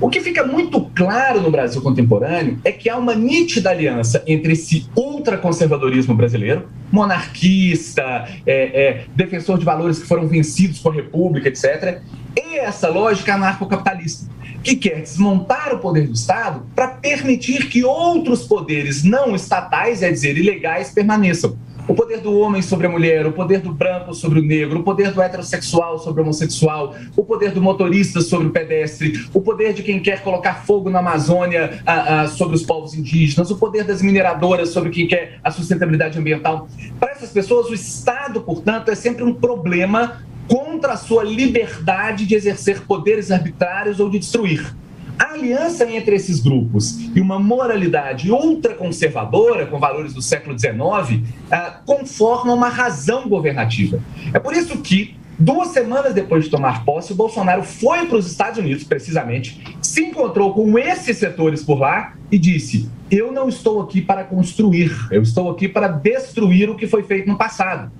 O 0.00 0.08
que 0.08 0.20
fica 0.20 0.46
muito 0.46 0.80
claro 0.94 1.40
no 1.40 1.50
Brasil 1.50 1.82
contemporâneo 1.82 2.60
é 2.64 2.70
que 2.70 2.88
há 2.88 2.96
uma 2.96 3.16
nítida 3.16 3.70
aliança 3.70 4.22
entre 4.28 4.52
esse 4.52 4.86
ultraconservadorismo 4.96 6.14
brasileiro, 6.14 6.68
monarquista, 6.92 8.28
é, 8.46 8.80
é, 8.80 9.04
defensor 9.16 9.58
de 9.58 9.64
valores 9.64 9.98
que 9.98 10.06
foram 10.06 10.28
vencidos 10.28 10.78
por 10.78 10.94
república, 10.94 11.48
etc., 11.48 12.00
e 12.36 12.58
essa 12.58 12.88
lógica 12.88 13.34
anarcocapitalista 13.34 14.30
que 14.62 14.76
quer 14.76 15.00
desmontar 15.00 15.74
o 15.74 15.78
poder 15.78 16.06
do 16.06 16.14
Estado 16.14 16.62
para 16.74 16.88
permitir 16.88 17.68
que 17.68 17.84
outros 17.84 18.44
poderes 18.46 19.04
não 19.04 19.34
estatais, 19.34 20.02
é 20.02 20.10
dizer, 20.10 20.36
ilegais, 20.36 20.90
permaneçam. 20.90 21.56
O 21.88 21.94
poder 21.94 22.20
do 22.20 22.38
homem 22.38 22.60
sobre 22.60 22.86
a 22.86 22.90
mulher, 22.90 23.26
o 23.26 23.32
poder 23.32 23.60
do 23.60 23.72
branco 23.72 24.12
sobre 24.12 24.40
o 24.40 24.42
negro, 24.42 24.80
o 24.80 24.82
poder 24.82 25.10
do 25.10 25.22
heterossexual 25.22 25.98
sobre 25.98 26.20
o 26.20 26.24
homossexual, 26.24 26.94
o 27.16 27.24
poder 27.24 27.50
do 27.50 27.62
motorista 27.62 28.20
sobre 28.20 28.48
o 28.48 28.50
pedestre, 28.50 29.26
o 29.32 29.40
poder 29.40 29.72
de 29.72 29.82
quem 29.82 29.98
quer 29.98 30.22
colocar 30.22 30.66
fogo 30.66 30.90
na 30.90 30.98
Amazônia 30.98 31.80
a, 31.86 32.20
a, 32.20 32.28
sobre 32.28 32.56
os 32.56 32.62
povos 32.62 32.92
indígenas, 32.92 33.50
o 33.50 33.56
poder 33.56 33.84
das 33.84 34.02
mineradoras 34.02 34.68
sobre 34.68 34.90
quem 34.90 35.08
quer 35.08 35.38
a 35.42 35.50
sustentabilidade 35.50 36.18
ambiental. 36.18 36.68
Para 37.00 37.12
essas 37.12 37.30
pessoas, 37.30 37.70
o 37.70 37.74
Estado, 37.74 38.42
portanto, 38.42 38.90
é 38.90 38.94
sempre 38.94 39.24
um 39.24 39.32
problema 39.32 40.20
contra 40.48 40.94
a 40.94 40.96
sua 40.96 41.22
liberdade 41.22 42.26
de 42.26 42.34
exercer 42.34 42.82
poderes 42.82 43.30
arbitrários 43.30 44.00
ou 44.00 44.08
de 44.08 44.18
destruir. 44.18 44.74
A 45.18 45.32
aliança 45.32 45.84
entre 45.90 46.14
esses 46.14 46.38
grupos 46.38 47.10
e 47.14 47.20
uma 47.20 47.40
moralidade 47.40 48.30
ultraconservadora, 48.30 49.66
com 49.66 49.78
valores 49.78 50.14
do 50.14 50.22
século 50.22 50.56
XIX, 50.56 51.22
ah, 51.50 51.80
conformam 51.84 52.54
uma 52.54 52.68
razão 52.68 53.28
governativa. 53.28 54.00
É 54.32 54.38
por 54.38 54.54
isso 54.54 54.78
que, 54.78 55.16
duas 55.36 55.68
semanas 55.68 56.14
depois 56.14 56.44
de 56.44 56.50
tomar 56.50 56.84
posse, 56.84 57.12
o 57.12 57.16
Bolsonaro 57.16 57.64
foi 57.64 58.06
para 58.06 58.16
os 58.16 58.30
Estados 58.30 58.60
Unidos, 58.60 58.84
precisamente, 58.84 59.76
se 59.82 60.02
encontrou 60.04 60.54
com 60.54 60.78
esses 60.78 61.18
setores 61.18 61.64
por 61.64 61.80
lá 61.80 62.14
e 62.30 62.38
disse: 62.38 62.88
Eu 63.10 63.32
não 63.32 63.48
estou 63.48 63.80
aqui 63.80 64.00
para 64.00 64.22
construir, 64.22 64.92
eu 65.10 65.22
estou 65.22 65.50
aqui 65.50 65.68
para 65.68 65.88
destruir 65.88 66.70
o 66.70 66.76
que 66.76 66.86
foi 66.86 67.02
feito 67.02 67.28
no 67.28 67.36
passado. 67.36 67.90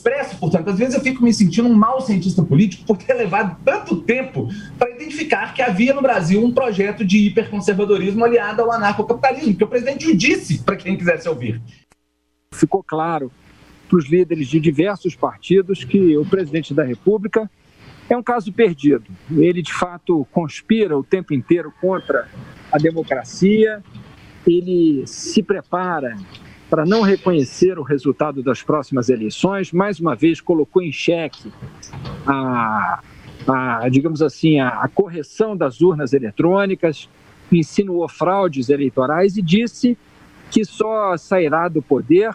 Expresso, 0.00 0.38
portanto, 0.38 0.70
às 0.70 0.78
vezes 0.78 0.94
eu 0.94 1.02
fico 1.02 1.22
me 1.22 1.30
sentindo 1.30 1.68
um 1.68 1.74
mau 1.74 2.00
cientista 2.00 2.42
político 2.42 2.86
por 2.86 2.96
ter 2.96 3.12
levado 3.12 3.58
tanto 3.62 4.00
tempo 4.00 4.48
para 4.78 4.90
identificar 4.92 5.52
que 5.52 5.60
havia 5.60 5.92
no 5.92 6.00
Brasil 6.00 6.42
um 6.42 6.50
projeto 6.50 7.04
de 7.04 7.26
hiperconservadorismo 7.26 8.24
aliado 8.24 8.62
ao 8.62 8.72
anarcocapitalismo, 8.72 9.54
que 9.54 9.62
o 9.62 9.68
presidente 9.68 10.08
o 10.08 10.16
disse 10.16 10.62
para 10.62 10.76
quem 10.76 10.96
quisesse 10.96 11.28
ouvir. 11.28 11.60
Ficou 12.54 12.82
claro 12.82 13.30
para 13.90 13.98
os 13.98 14.08
líderes 14.08 14.48
de 14.48 14.58
diversos 14.58 15.14
partidos 15.14 15.84
que 15.84 16.16
o 16.16 16.24
presidente 16.24 16.72
da 16.72 16.82
República 16.82 17.50
é 18.08 18.16
um 18.16 18.22
caso 18.22 18.50
perdido. 18.54 19.04
Ele, 19.30 19.60
de 19.60 19.74
fato, 19.74 20.26
conspira 20.32 20.96
o 20.96 21.04
tempo 21.04 21.34
inteiro 21.34 21.70
contra 21.78 22.26
a 22.72 22.78
democracia, 22.78 23.82
ele 24.46 25.06
se 25.06 25.42
prepara 25.42 26.16
para 26.70 26.86
não 26.86 27.02
reconhecer 27.02 27.80
o 27.80 27.82
resultado 27.82 28.44
das 28.44 28.62
próximas 28.62 29.08
eleições, 29.08 29.72
mais 29.72 29.98
uma 29.98 30.14
vez 30.14 30.40
colocou 30.40 30.80
em 30.80 30.92
xeque 30.92 31.52
a, 32.24 33.00
a 33.46 33.88
digamos 33.88 34.22
assim, 34.22 34.60
a, 34.60 34.68
a 34.68 34.88
correção 34.88 35.56
das 35.56 35.80
urnas 35.80 36.12
eletrônicas, 36.12 37.08
insinuou 37.50 38.08
fraudes 38.08 38.68
eleitorais 38.68 39.36
e 39.36 39.42
disse 39.42 39.98
que 40.48 40.64
só 40.64 41.16
sairá 41.16 41.66
do 41.66 41.82
poder 41.82 42.32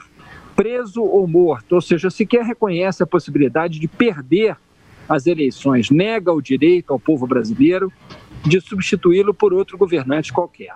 preso 0.53 1.01
ou 1.01 1.25
morto, 1.25 1.73
ou 1.75 1.81
seja, 1.81 2.09
sequer 2.09 2.43
reconhece 2.43 3.01
a 3.01 3.07
possibilidade 3.07 3.79
de 3.79 3.87
perder 3.87 4.57
as 5.07 5.27
eleições, 5.27 5.89
nega 5.89 6.33
o 6.33 6.41
direito 6.41 6.91
ao 6.91 6.99
povo 6.99 7.25
brasileiro 7.25 7.91
de 8.43 8.59
substituí-lo 8.59 9.33
por 9.33 9.53
outro 9.53 9.77
governante 9.77 10.33
qualquer. 10.33 10.73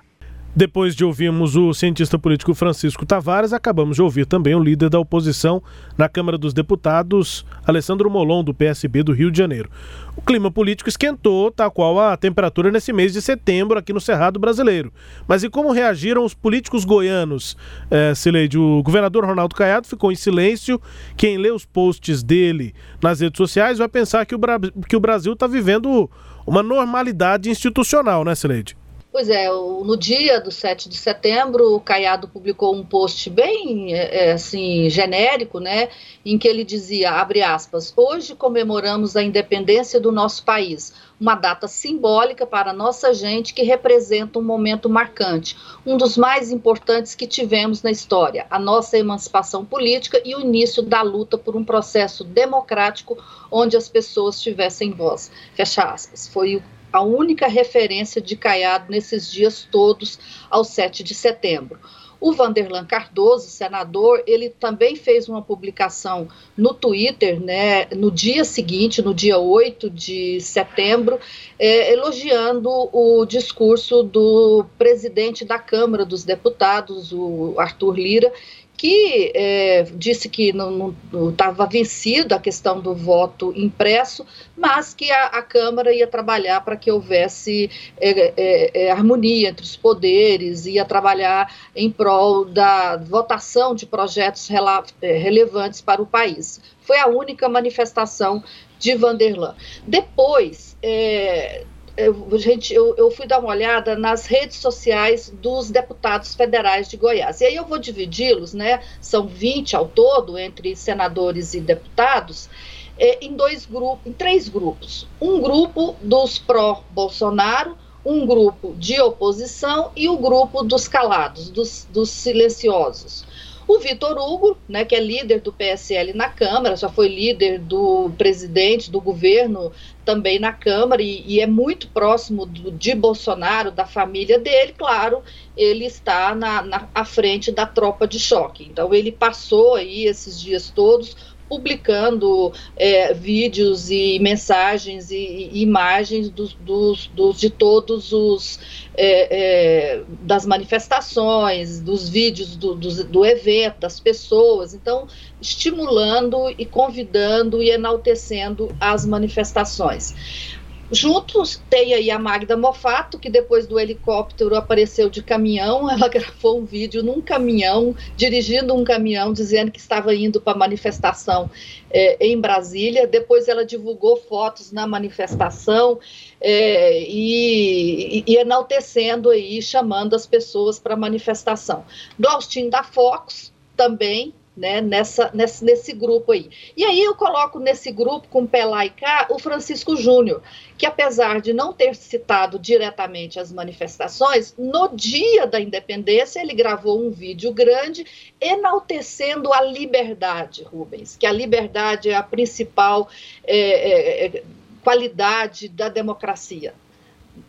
Depois 0.56 0.96
de 0.96 1.06
ouvirmos 1.06 1.56
o 1.56 1.74
cientista 1.76 2.18
político 2.18 2.56
Francisco 2.56 3.06
Tavares, 3.06 3.54
acabamos 3.54 3.96
de 3.96 4.02
ouvir 4.02 4.26
também 4.26 4.56
o 4.56 4.60
líder 4.60 4.90
da 4.90 5.00
oposição 5.00 5.62
na 5.96 6.10
Câmara 6.10 6.40
dos 6.40 6.56
Deputados, 6.56 7.46
Alessandro 7.66 8.10
Molon, 8.10 8.44
do 8.44 8.52
PSB 8.52 9.04
do 9.04 9.14
Rio 9.14 9.30
de 9.30 9.38
Janeiro. 9.38 9.70
O 10.18 10.22
clima 10.24 10.50
político 10.50 10.90
esquentou, 10.90 11.52
tal 11.52 11.70
qual 11.70 12.00
a 12.00 12.18
temperatura 12.18 12.72
nesse 12.72 12.92
mês 12.92 13.14
de 13.14 13.22
setembro 13.22 13.78
aqui 13.78 13.94
no 13.94 14.02
Cerrado 14.02 14.40
Brasileiro. 14.40 14.92
Mas 15.28 15.44
e 15.44 15.50
como 15.52 15.72
reagiram 15.72 16.26
os 16.26 16.34
políticos 16.34 16.84
goianos? 16.84 17.56
É, 17.92 18.12
o 18.58 18.82
governador 18.82 19.24
Ronaldo 19.26 19.56
Caiado 19.56 19.88
ficou 19.88 20.12
em 20.12 20.16
silêncio. 20.16 20.82
Quem 21.16 21.38
lê 21.38 21.52
os 21.52 21.64
posts 21.64 22.24
dele 22.24 22.74
nas 23.04 23.20
redes 23.20 23.38
sociais 23.38 23.78
vai 23.78 23.88
pensar 23.88 24.26
que 24.26 24.34
o, 24.34 24.38
Bra 24.40 24.60
que 24.88 24.96
o 24.96 25.00
Brasil 25.00 25.34
está 25.34 25.46
vivendo 25.46 26.10
uma 26.46 26.64
normalidade 26.64 27.52
institucional, 27.52 28.26
né, 28.26 28.34
Sileide? 28.34 28.79
Pois 29.12 29.28
é, 29.28 29.50
no 29.50 29.98
dia 29.98 30.40
do 30.40 30.52
7 30.52 30.88
de 30.88 30.96
setembro, 30.96 31.74
o 31.74 31.82
Caiado 31.82 32.28
publicou 32.28 32.76
um 32.76 32.86
post 32.86 33.28
bem 33.28 33.92
é, 33.92 34.34
assim 34.34 34.88
genérico, 34.88 35.60
né, 35.60 35.90
em 36.24 36.38
que 36.38 36.48
ele 36.48 36.64
dizia, 36.64 37.14
abre 37.14 37.42
aspas, 37.42 37.92
hoje 37.98 38.36
comemoramos 38.36 39.16
a 39.16 39.24
independência 39.24 40.00
do 40.00 40.12
nosso 40.12 40.46
país, 40.46 40.94
uma 41.20 41.34
data 41.34 41.68
simbólica 41.68 42.46
para 42.46 42.72
nossa 42.72 43.12
gente 43.12 43.52
que 43.52 43.64
representa 43.64 44.38
um 44.38 44.44
momento 44.44 44.88
marcante, 44.88 45.58
um 45.84 45.98
dos 45.98 46.16
mais 46.16 46.52
importantes 46.52 47.16
que 47.16 47.26
tivemos 47.26 47.82
na 47.82 47.90
história, 47.90 48.46
a 48.48 48.60
nossa 48.60 48.96
emancipação 48.96 49.66
política 49.66 50.22
e 50.24 50.36
o 50.36 50.40
início 50.40 50.84
da 50.84 51.02
luta 51.02 51.36
por 51.36 51.56
um 51.56 51.64
processo 51.64 52.24
democrático 52.24 53.18
onde 53.50 53.76
as 53.76 53.90
pessoas 53.90 54.40
tivessem 54.40 54.92
voz. 54.92 55.32
Fecha 55.56 55.82
aspas. 55.82 56.28
Foi 56.28 56.58
o 56.58 56.64
a 56.92 57.02
única 57.02 57.48
referência 57.48 58.22
de 58.22 58.36
Caiado 58.36 58.92
nesses 58.92 59.32
dias 59.32 59.68
todos 59.70 60.20
ao 60.50 60.64
7 60.64 61.04
de 61.04 61.14
setembro. 61.14 61.80
O 62.22 62.34
Vanderlan 62.34 62.86
Cardoso, 62.86 63.48
senador, 63.48 64.22
ele 64.28 64.50
também 64.50 64.96
fez 64.96 65.30
uma 65.30 65.42
publicação 65.42 66.28
no 66.58 66.74
Twitter, 66.74 67.40
né, 67.40 67.86
no 67.96 68.12
dia 68.12 68.44
seguinte, 68.44 69.02
no 69.02 69.14
dia 69.14 69.38
8 69.38 69.90
de 69.90 70.42
setembro, 70.42 71.18
é, 71.58 71.94
elogiando 71.94 72.70
o 72.70 73.26
discurso 73.26 74.04
do 74.04 74.66
presidente 74.78 75.46
da 75.46 75.58
Câmara 75.58 76.04
dos 76.04 76.26
Deputados, 76.26 77.14
o 77.14 77.56
Arthur 77.58 77.98
Lira, 77.98 78.34
que 78.80 79.34
é, 79.36 79.84
disse 79.94 80.30
que 80.30 80.54
não 80.54 80.96
estava 81.30 81.66
vencido 81.66 82.34
a 82.34 82.40
questão 82.40 82.80
do 82.80 82.96
voto 82.96 83.52
impresso, 83.54 84.26
mas 84.56 84.94
que 84.94 85.12
a, 85.12 85.26
a 85.26 85.42
Câmara 85.42 85.94
ia 85.94 86.08
trabalhar 86.08 86.62
para 86.62 86.78
que 86.78 86.90
houvesse 86.90 87.70
é, 88.00 88.32
é, 88.38 88.86
é 88.86 88.90
harmonia 88.90 89.50
entre 89.50 89.66
os 89.66 89.76
poderes, 89.76 90.66
ia 90.66 90.86
trabalhar 90.86 91.54
em 91.76 91.92
prol 91.92 92.46
da 92.46 92.96
votação 92.96 93.76
de 93.76 93.86
projetos 93.86 94.48
rela, 94.48 94.86
é, 95.02 95.12
relevantes 95.18 95.82
para 95.82 96.02
o 96.02 96.06
país. 96.06 96.62
Foi 96.80 97.00
a 97.00 97.08
única 97.08 97.50
manifestação 97.50 98.42
de 98.80 98.96
Vanderlan. 98.96 99.56
Depois, 99.86 100.78
é, 100.82 101.66
eu, 102.00 102.38
gente, 102.38 102.74
eu, 102.74 102.96
eu, 102.96 103.12
fui 103.12 103.28
dar 103.28 103.40
uma 103.40 103.50
olhada 103.50 103.96
nas 103.96 104.26
redes 104.26 104.58
sociais 104.58 105.34
dos 105.42 105.70
deputados 105.70 106.34
federais 106.34 106.90
de 106.90 106.96
Goiás. 106.96 107.42
E 107.42 107.46
aí 107.46 107.56
eu 107.56 107.66
vou 107.66 107.78
dividi-los, 107.78 108.54
né? 108.54 108.82
São 109.02 109.28
20 109.28 109.76
ao 109.76 109.88
todo, 109.88 110.38
entre 110.38 110.76
senadores 110.76 111.54
e 111.54 111.60
deputados, 111.60 112.50
é, 112.98 113.24
em 113.24 113.36
dois 113.36 113.66
grupos, 113.66 114.08
em 114.08 114.14
três 114.14 114.48
grupos. 114.48 115.08
Um 115.20 115.42
grupo 115.42 115.96
dos 116.02 116.40
pró-Bolsonaro, 116.40 117.78
um 118.06 118.26
grupo 118.26 118.74
de 118.78 119.00
oposição 119.02 119.92
e 119.96 120.08
o 120.08 120.18
grupo 120.18 120.64
dos 120.64 120.88
calados, 120.88 121.50
dos, 121.50 121.86
dos 121.92 122.10
silenciosos. 122.10 123.26
O 123.70 123.78
Vitor 123.78 124.18
Hugo, 124.18 124.58
né, 124.68 124.84
que 124.84 124.96
é 124.96 125.00
líder 125.00 125.42
do 125.42 125.54
PSL 125.54 126.12
na 126.14 126.28
Câmara, 126.28 126.76
já 126.76 126.90
foi 126.90 127.08
líder 127.08 127.60
do 127.60 128.10
presidente 128.18 128.90
do 128.90 129.00
governo 129.00 129.72
também 130.10 130.40
na 130.40 130.52
Câmara 130.52 131.04
e, 131.04 131.24
e 131.24 131.40
é 131.40 131.46
muito 131.46 131.88
próximo 131.90 132.44
do, 132.44 132.72
de 132.72 132.96
Bolsonaro, 132.96 133.70
da 133.70 133.86
família 133.86 134.40
dele, 134.40 134.74
claro, 134.76 135.22
ele 135.56 135.86
está 135.86 136.34
na, 136.34 136.64
na, 136.64 136.90
à 136.96 137.06
frente 137.06 137.52
da 137.52 137.68
tropa 137.68 138.08
de 138.08 138.20
choque. 138.20 138.68
Então 138.68 138.92
ele 138.92 139.12
passou 139.12 139.76
aí 139.76 140.06
esses 140.06 140.42
dias 140.42 140.72
todos 140.72 141.16
publicando 141.50 142.54
é, 142.78 143.14
vídeos 143.14 143.90
e 143.90 144.20
mensagens 144.20 145.10
e, 145.10 145.50
e 145.52 145.62
imagens 145.64 146.30
dos, 146.30 146.54
dos, 146.54 147.08
dos, 147.08 147.40
de 147.40 147.50
todos 147.50 148.14
os 148.14 148.60
é, 148.96 149.96
é, 149.96 150.04
das 150.22 150.46
manifestações, 150.46 151.82
dos 151.82 152.08
vídeos 152.08 152.56
do, 152.56 152.76
do, 152.76 153.04
do 153.06 153.26
evento, 153.26 153.80
das 153.80 154.00
pessoas. 154.00 154.74
Então, 154.76 155.08
estimulando 155.42 156.54
e 156.58 156.66
convidando 156.66 157.64
e 157.64 157.72
enaltecendo 157.72 158.74
as 158.80 159.06
manifestações. 159.06 160.59
Juntos 160.92 161.62
tem 161.70 161.94
aí 161.94 162.10
a 162.10 162.18
Magda 162.18 162.58
Mofato, 162.58 163.20
que 163.20 163.30
depois 163.30 163.68
do 163.68 163.80
helicóptero 163.80 164.56
apareceu 164.56 165.10
de 165.10 165.22
caminhão. 165.22 165.90
Ela 165.90 166.08
gravou 166.10 166.60
um 166.60 166.66
vídeo 166.66 167.04
num 167.04 167.22
caminhão, 167.22 167.96
dirigindo 168.18 168.74
um 168.74 168.84
caminhão, 168.84 169.32
dizendo 169.32 169.72
que 169.72 169.80
estava 169.80 170.14
indo 170.16 170.42
para 170.42 170.54
a 170.54 170.58
manifestação 170.58 171.50
é, 171.92 172.26
em 172.26 172.40
Brasília. 172.40 173.06
Depois 173.06 173.48
ela 173.48 173.64
divulgou 173.64 174.18
fotos 174.18 174.72
na 174.72 174.88
manifestação 174.88 176.00
é, 176.42 177.04
e, 177.04 178.24
e, 178.26 178.36
enaltecendo 178.38 179.30
aí, 179.30 179.62
chamando 179.62 180.16
as 180.16 180.26
pessoas 180.26 180.80
para 180.80 180.96
a 180.96 180.98
manifestação. 180.98 181.86
Glaustin 182.20 182.70
da 182.70 182.84
Fox 182.84 183.54
também 183.78 184.34
né, 184.60 184.82
nessa, 184.82 185.32
nesse, 185.34 185.64
nesse 185.64 185.94
grupo 185.94 186.34
aí. 186.34 186.50
E 186.76 186.84
aí 186.84 187.02
eu 187.02 187.16
coloco 187.16 187.60
nesse 187.60 187.92
grupo, 187.92 188.28
com 188.28 188.46
Pelá 188.46 188.86
e 188.86 188.90
Cá, 188.90 189.28
o 189.30 189.40
Francisco 189.40 189.96
Júnior, 189.96 190.44
que 190.78 190.86
apesar 190.86 191.40
de 191.40 191.54
não 191.54 191.72
ter 191.72 191.96
citado 191.96 192.60
diretamente 192.60 193.40
as 193.40 193.54
manifestações, 193.54 194.54
no 194.58 194.90
dia 194.90 195.48
da 195.48 195.62
independência 195.62 196.42
ele 196.42 196.54
gravou 196.54 197.02
um 197.02 197.10
vídeo 197.10 197.54
grande 197.54 198.06
enaltecendo 198.42 199.54
a 199.54 199.62
liberdade, 199.62 200.64
Rubens, 200.64 201.16
que 201.16 201.26
a 201.26 201.32
liberdade 201.32 202.10
é 202.10 202.16
a 202.16 202.24
principal 202.24 203.10
é, 203.46 203.58
é, 203.58 204.26
é 204.26 204.44
qualidade 204.84 205.70
da 205.70 205.88
democracia. 205.88 206.74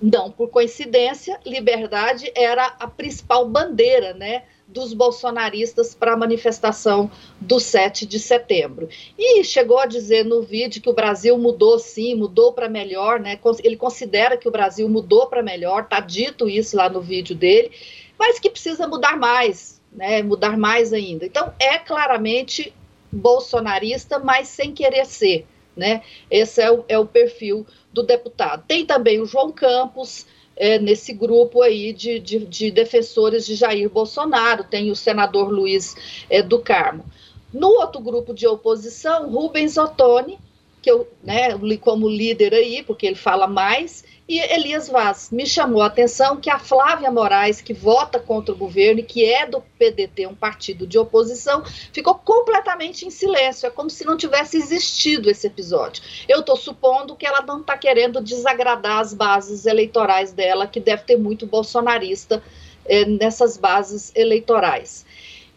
Não 0.01 0.31
por 0.31 0.49
coincidência, 0.51 1.41
liberdade 1.45 2.31
era 2.37 2.67
a 2.79 2.87
principal 2.87 3.49
bandeira, 3.49 4.15
né? 4.15 4.45
Dos 4.73 4.93
bolsonaristas 4.93 5.95
para 5.95 6.13
a 6.13 6.17
manifestação 6.17 7.11
do 7.41 7.59
7 7.59 8.07
de 8.07 8.19
setembro. 8.19 8.89
E 9.19 9.43
chegou 9.43 9.79
a 9.79 9.87
dizer 9.87 10.25
no 10.25 10.43
vídeo 10.43 10.81
que 10.81 10.89
o 10.89 10.95
Brasil 10.95 11.37
mudou 11.37 11.79
sim, 11.79 12.15
mudou 12.15 12.53
para 12.53 12.69
melhor, 12.69 13.19
né? 13.19 13.39
Ele 13.65 13.77
considera 13.77 14.37
que 14.37 14.49
o 14.49 14.53
Brasil 14.53 14.89
mudou 14.89 15.27
para 15.27 15.43
melhor, 15.43 15.89
tá 15.89 16.01
dito 16.01 16.49
isso 16.49 16.77
lá 16.77 16.89
no 16.89 17.01
vídeo 17.01 17.35
dele, 17.35 17.73
mas 18.19 18.39
que 18.39 18.51
precisa 18.51 18.87
mudar 18.87 19.17
mais, 19.17 19.81
né? 19.93 20.23
Mudar 20.23 20.57
mais 20.57 20.93
ainda. 20.93 21.27
Então 21.27 21.53
é 21.59 21.79
claramente 21.79 22.73
bolsonarista, 23.11 24.19
mas 24.21 24.49
sem 24.49 24.73
querer 24.73 25.05
ser, 25.05 25.47
né? 25.77 26.03
Esse 26.31 26.63
é 26.63 26.71
o, 26.71 26.85
é 26.89 26.99
o 26.99 27.07
perfil 27.07 27.67
do 27.93 28.05
deputado. 28.05 28.65
Tem 28.69 28.87
também 28.87 29.21
o 29.21 29.27
João 29.27 29.51
Campos, 29.51 30.27
é, 30.61 30.79
nesse 30.79 31.15
grupo 31.15 31.63
aí 31.63 31.91
de, 31.91 32.21
de, 32.21 32.41
de, 32.41 32.71
defensores 32.71 33.47
de 33.47 33.55
Jair 33.55 33.89
Bolsonaro, 33.89 34.63
tem 34.63 34.91
o 34.91 34.95
senador 34.95 35.51
Luiz 35.51 35.97
é, 36.29 36.43
do 36.43 36.59
Carmo. 36.59 37.03
No 37.51 37.69
outro 37.69 37.99
grupo 37.99 38.35
de 38.35 38.47
oposição, 38.47 39.31
Rubens 39.31 39.79
Ottoni, 39.79 40.39
que 40.83 40.91
eu, 40.91 41.09
né, 41.25 41.59
como 41.81 42.07
líder 42.07 42.53
aí, 42.53 42.83
porque 42.83 43.07
ele 43.07 43.17
fala 43.17 43.47
mais, 43.47 44.05
e 44.31 44.39
Elias 44.39 44.89
Vaz. 44.89 45.29
Me 45.33 45.45
chamou 45.45 45.83
a 45.83 45.87
atenção 45.87 46.37
que 46.37 46.49
a 46.49 46.57
Flávia 46.57 47.11
Moraes, 47.11 47.61
que 47.61 47.75
vota 47.75 48.21
contra 48.21 48.55
o 48.55 48.57
governo 48.57 49.01
e 49.01 49.03
que 49.03 49.25
é 49.25 49.45
do 49.45 49.61
PDT, 49.77 50.29
um 50.29 50.37
partido 50.37 50.87
de 50.87 50.97
oposição, 50.97 51.65
ficou 51.93 52.15
completamente 52.15 53.05
em 53.05 53.11
silêncio. 53.11 53.67
É 53.67 53.71
como 53.71 53.91
se 53.91 54.05
não 54.05 54.17
tivesse 54.17 54.57
existido 54.57 55.29
esse 55.29 55.49
episódio. 55.49 56.01
Eu 56.29 56.41
estou 56.41 56.55
supondo 56.55 57.17
que 57.17 57.27
ela 57.27 57.43
não 57.43 57.61
está 57.61 57.77
querendo 57.77 58.21
desagradar 58.21 59.01
as 59.01 59.13
bases 59.13 59.67
eleitorais 59.67 60.33
dela, 60.33 60.65
que 60.65 60.79
deve 60.79 61.03
ter 61.03 61.17
muito 61.19 61.45
bolsonarista 61.45 62.41
eh, 62.85 63.07
nessas 63.07 63.57
bases 63.57 64.13
eleitorais. 64.15 65.05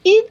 E 0.03 0.25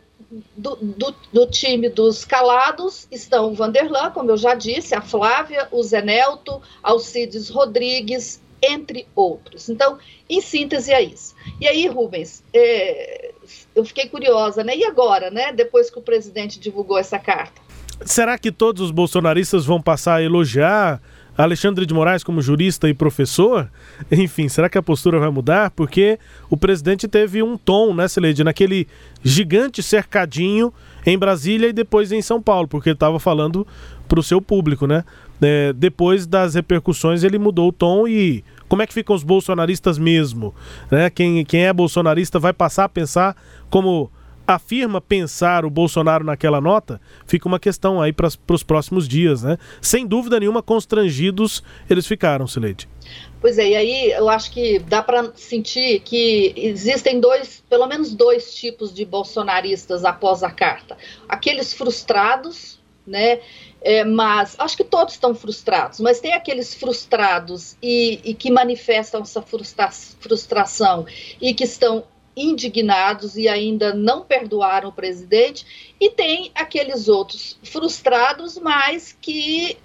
do, 0.57 0.77
do, 0.77 1.15
do, 1.33 1.47
time 1.47 1.89
dos 1.89 2.25
calados 2.25 3.07
estão 3.11 3.51
o 3.51 3.55
Vanderlan, 3.55 4.11
como 4.11 4.31
eu 4.31 4.37
já 4.37 4.55
disse, 4.55 4.95
a 4.95 5.01
Flávia, 5.01 5.69
o 5.71 5.83
Zenelto, 5.83 6.61
Alcides 6.83 7.49
Rodrigues, 7.49 8.41
entre 8.63 9.07
outros. 9.15 9.69
Então, 9.69 9.99
em 10.29 10.41
síntese, 10.41 10.93
é 10.93 11.03
isso. 11.03 11.35
E 11.61 11.67
aí, 11.67 11.87
Rubens, 11.87 12.43
é, 12.55 13.33
eu 13.75 13.85
fiquei 13.85 14.09
curiosa, 14.09 14.63
né? 14.63 14.77
E 14.77 14.85
agora, 14.85 15.31
né? 15.31 15.53
Depois 15.53 15.91
que 15.91 15.99
o 15.99 16.03
presidente 16.03 16.61
divulgou 16.61 16.99
essa 16.99 17.19
carta? 17.19 17.61
Será 18.05 18.39
que 18.39 18.51
todos 18.51 18.83
os 18.83 18.91
bolsonaristas 18.91 19.65
vão 19.65 19.81
passar 19.81 20.17
a 20.17 20.23
elogiar 20.23 21.01
Alexandre 21.37 21.87
de 21.87 21.95
Moraes 21.95 22.23
como 22.23 22.43
jurista 22.43 22.89
e 22.89 22.95
professor? 22.95 23.71
Enfim, 24.11 24.49
será 24.49 24.69
que 24.69 24.77
a 24.77 24.83
postura 24.83 25.19
vai 25.19 25.31
mudar? 25.31 25.71
Porque 25.71 26.19
o 26.51 26.57
presidente 26.57 27.09
teve 27.09 27.43
um 27.43 27.57
tom, 27.57 27.95
né, 27.95 28.07
Celede, 28.09 28.45
naquele 28.45 28.87
gigante 29.23 29.83
cercadinho 29.83 30.73
em 31.07 31.19
Brasília 31.19 31.69
e 31.69 31.73
depois 31.73 32.13
em 32.13 32.23
São 32.23 32.41
Paulo, 32.41 32.69
porque 32.69 32.91
ele 32.91 32.95
estava 32.95 33.19
falando 33.19 33.67
para 34.07 34.21
o 34.21 34.23
seu 34.23 34.41
público, 34.43 34.87
né? 34.87 35.05
É, 35.41 35.73
depois 35.73 36.27
das 36.27 36.55
repercussões 36.55 37.25
ele 37.25 37.37
mudou 37.37 37.71
o 37.71 37.73
tom 37.73 38.07
e 38.07 38.45
como 38.69 38.81
é 38.81 38.87
que 38.87 38.95
ficam 38.95 39.17
os 39.17 39.25
bolsonaristas 39.25 39.99
mesmo? 39.99 40.55
Né? 40.91 41.11
Quem, 41.11 41.45
quem 41.45 41.67
é 41.67 41.73
bolsonarista 41.73 42.39
vai 42.39 42.53
passar 42.53 42.85
a 42.85 42.89
pensar 42.89 43.37
como 43.69 44.11
afirma 44.47 45.01
pensar 45.01 45.65
o 45.65 45.71
Bolsonaro 45.71 46.25
naquela 46.25 46.61
nota, 46.61 47.01
fica 47.27 47.49
uma 47.49 47.61
questão 47.61 48.01
aí 48.01 48.13
para 48.13 48.29
os 48.49 48.63
próximos 48.63 49.09
dias, 49.09 49.43
né? 49.43 49.59
Sem 49.81 50.07
dúvida 50.07 50.39
nenhuma, 50.41 50.63
constrangidos 50.63 51.63
eles 51.89 52.07
ficaram, 52.07 52.47
Sileide. 52.47 52.89
Pois 53.41 53.59
é, 53.59 53.71
e 53.71 53.77
aí 53.77 54.11
eu 54.13 54.29
acho 54.29 54.53
que 54.53 54.79
dá 54.79 55.03
para 55.03 55.33
sentir 55.35 56.01
que 56.01 56.53
existem 56.57 57.21
dois, 57.21 57.63
pelo 57.69 57.87
menos 57.87 58.15
dois 58.15 58.55
tipos 58.55 58.95
de 58.95 59.05
bolsonaristas 59.05 60.05
após 60.05 60.43
a 60.43 60.51
carta. 60.51 60.97
Aqueles 61.29 61.73
frustrados, 61.73 62.81
né? 63.07 63.41
É, 63.85 64.05
mas 64.05 64.55
acho 64.61 64.77
que 64.77 64.85
todos 64.85 65.15
estão 65.15 65.35
frustrados, 65.35 65.99
mas 65.99 66.21
tem 66.21 66.33
aqueles 66.35 66.73
frustrados 66.73 67.77
e, 67.83 68.21
e 68.23 68.33
que 68.33 68.49
manifestam 68.49 69.23
essa 69.23 69.43
frustra 69.43 69.91
frustração 70.21 71.05
e 71.41 71.53
que 71.53 71.65
estão 71.65 72.05
indignados 72.37 73.37
e 73.37 73.49
ainda 73.49 73.95
não 73.95 74.23
perdoaram 74.23 74.89
o 74.89 74.93
presidente, 74.93 75.95
e 76.01 76.11
tem 76.11 76.51
aqueles 76.55 77.09
outros 77.09 77.59
frustrados, 77.63 78.59
mas 78.59 79.17
que 79.21 79.77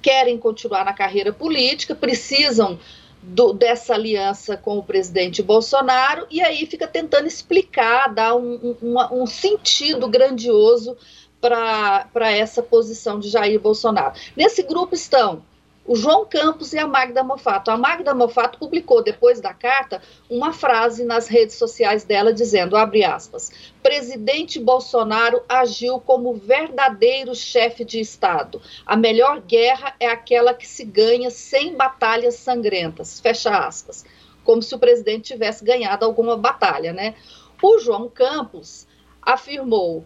querem 0.00 0.38
continuar 0.38 0.84
na 0.84 0.92
carreira 0.92 1.32
política, 1.32 1.94
precisam 1.94 2.78
do, 3.22 3.52
dessa 3.52 3.94
aliança 3.94 4.56
com 4.56 4.78
o 4.78 4.82
presidente 4.82 5.42
Bolsonaro, 5.42 6.26
e 6.30 6.42
aí 6.42 6.66
fica 6.66 6.86
tentando 6.86 7.26
explicar, 7.26 8.12
dar 8.12 8.34
um, 8.34 8.76
um, 8.82 9.22
um 9.22 9.26
sentido 9.26 10.06
grandioso 10.06 10.96
para 11.40 12.30
essa 12.30 12.62
posição 12.62 13.18
de 13.18 13.28
Jair 13.28 13.60
Bolsonaro. 13.60 14.14
Nesse 14.36 14.62
grupo 14.62 14.94
estão 14.94 15.42
o 15.86 15.94
João 15.94 16.24
Campos 16.24 16.72
e 16.72 16.78
a 16.78 16.86
Magda 16.86 17.22
Mofato. 17.22 17.70
A 17.70 17.76
Magda 17.76 18.14
Mofato 18.14 18.58
publicou, 18.58 19.02
depois 19.02 19.40
da 19.40 19.52
carta, 19.52 20.00
uma 20.30 20.52
frase 20.52 21.04
nas 21.04 21.28
redes 21.28 21.56
sociais 21.56 22.04
dela 22.04 22.32
dizendo, 22.32 22.76
abre 22.76 23.04
aspas, 23.04 23.52
presidente 23.82 24.58
Bolsonaro 24.58 25.42
agiu 25.48 26.00
como 26.00 26.32
verdadeiro 26.32 27.34
chefe 27.34 27.84
de 27.84 28.00
Estado. 28.00 28.60
A 28.86 28.96
melhor 28.96 29.40
guerra 29.42 29.94
é 30.00 30.06
aquela 30.06 30.54
que 30.54 30.66
se 30.66 30.84
ganha 30.84 31.30
sem 31.30 31.76
batalhas 31.76 32.36
sangrentas, 32.36 33.20
fecha 33.20 33.50
aspas. 33.50 34.04
Como 34.42 34.62
se 34.62 34.74
o 34.74 34.78
presidente 34.78 35.32
tivesse 35.32 35.64
ganhado 35.64 36.04
alguma 36.04 36.36
batalha, 36.36 36.92
né? 36.92 37.14
O 37.62 37.78
João 37.78 38.08
Campos 38.08 38.86
afirmou 39.22 40.04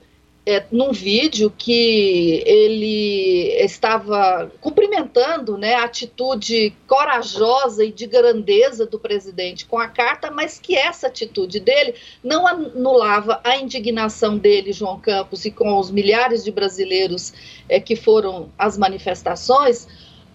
é, 0.48 0.64
num 0.72 0.92
vídeo 0.92 1.52
que 1.56 2.42
ele 2.46 3.52
estava 3.62 4.50
cumprimentando 4.62 5.58
né, 5.58 5.74
a 5.74 5.84
atitude 5.84 6.72
corajosa 6.86 7.84
e 7.84 7.92
de 7.92 8.06
grandeza 8.06 8.86
do 8.86 8.98
presidente 8.98 9.66
com 9.66 9.78
a 9.78 9.88
carta, 9.88 10.30
mas 10.30 10.58
que 10.58 10.74
essa 10.74 11.08
atitude 11.08 11.60
dele 11.60 11.94
não 12.24 12.46
anulava 12.46 13.42
a 13.44 13.58
indignação 13.58 14.38
dele, 14.38 14.72
João 14.72 14.98
Campos, 14.98 15.44
e 15.44 15.50
com 15.50 15.78
os 15.78 15.90
milhares 15.90 16.42
de 16.42 16.50
brasileiros 16.50 17.34
é, 17.68 17.78
que 17.78 17.94
foram 17.94 18.48
às 18.56 18.78
manifestações, 18.78 19.86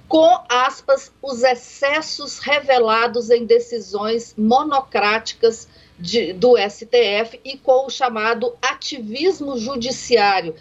com 0.08 0.39
aspas, 0.50 1.12
os 1.22 1.44
excessos 1.44 2.39
revelados 2.39 3.30
em 3.30 3.46
decisões 3.46 4.36
monocráticas 4.38 5.68
de, 5.98 6.34
do 6.34 6.56
STF 6.58 7.39
e 7.44 7.58
com 7.58 7.86
o 7.86 7.89
chamado 7.89 8.54
ativismo 8.62 9.58
judiciário, 9.58 10.56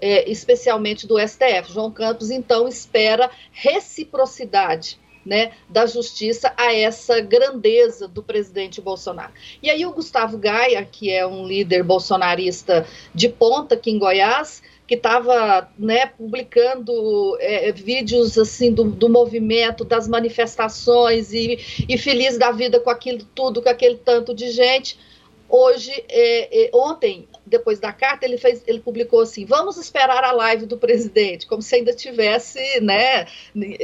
é, 0.00 0.30
especialmente 0.30 1.06
do 1.06 1.18
STF. 1.18 1.72
João 1.72 1.90
Campos, 1.90 2.30
então, 2.30 2.66
espera 2.66 3.30
reciprocidade. 3.52 4.98
Né, 5.26 5.52
da 5.68 5.84
justiça 5.84 6.54
a 6.56 6.72
essa 6.72 7.20
grandeza 7.20 8.08
do 8.08 8.22
presidente 8.22 8.80
Bolsonaro. 8.80 9.30
E 9.62 9.68
aí 9.68 9.84
o 9.84 9.92
Gustavo 9.92 10.38
Gaia, 10.38 10.82
que 10.90 11.10
é 11.10 11.26
um 11.26 11.46
líder 11.46 11.82
bolsonarista 11.82 12.86
de 13.14 13.28
ponta 13.28 13.74
aqui 13.74 13.90
em 13.90 13.98
Goiás, 13.98 14.62
que 14.88 14.94
estava 14.94 15.70
né, 15.78 16.06
publicando 16.06 17.36
é, 17.40 17.70
vídeos 17.72 18.38
assim 18.38 18.72
do, 18.72 18.84
do, 18.84 19.06
movimento, 19.06 19.84
das 19.84 20.08
manifestações 20.08 21.30
e, 21.30 21.84
e, 21.86 21.98
feliz 21.98 22.38
da 22.38 22.50
vida 22.50 22.80
com 22.80 22.88
aquilo 22.88 23.22
tudo, 23.34 23.60
com 23.62 23.68
aquele 23.68 23.96
tanto 23.96 24.34
de 24.34 24.50
gente. 24.50 24.98
Hoje, 25.46 25.92
é, 26.08 26.64
é, 26.64 26.70
ontem, 26.72 27.28
depois 27.46 27.78
da 27.78 27.92
carta, 27.92 28.24
ele 28.24 28.38
fez, 28.38 28.62
ele 28.66 28.80
publicou 28.80 29.20
assim: 29.20 29.44
vamos 29.44 29.76
esperar 29.76 30.24
a 30.24 30.32
live 30.32 30.64
do 30.64 30.78
presidente, 30.78 31.46
como 31.46 31.60
se 31.60 31.74
ainda 31.74 31.92
tivesse, 31.92 32.80
né, 32.80 33.26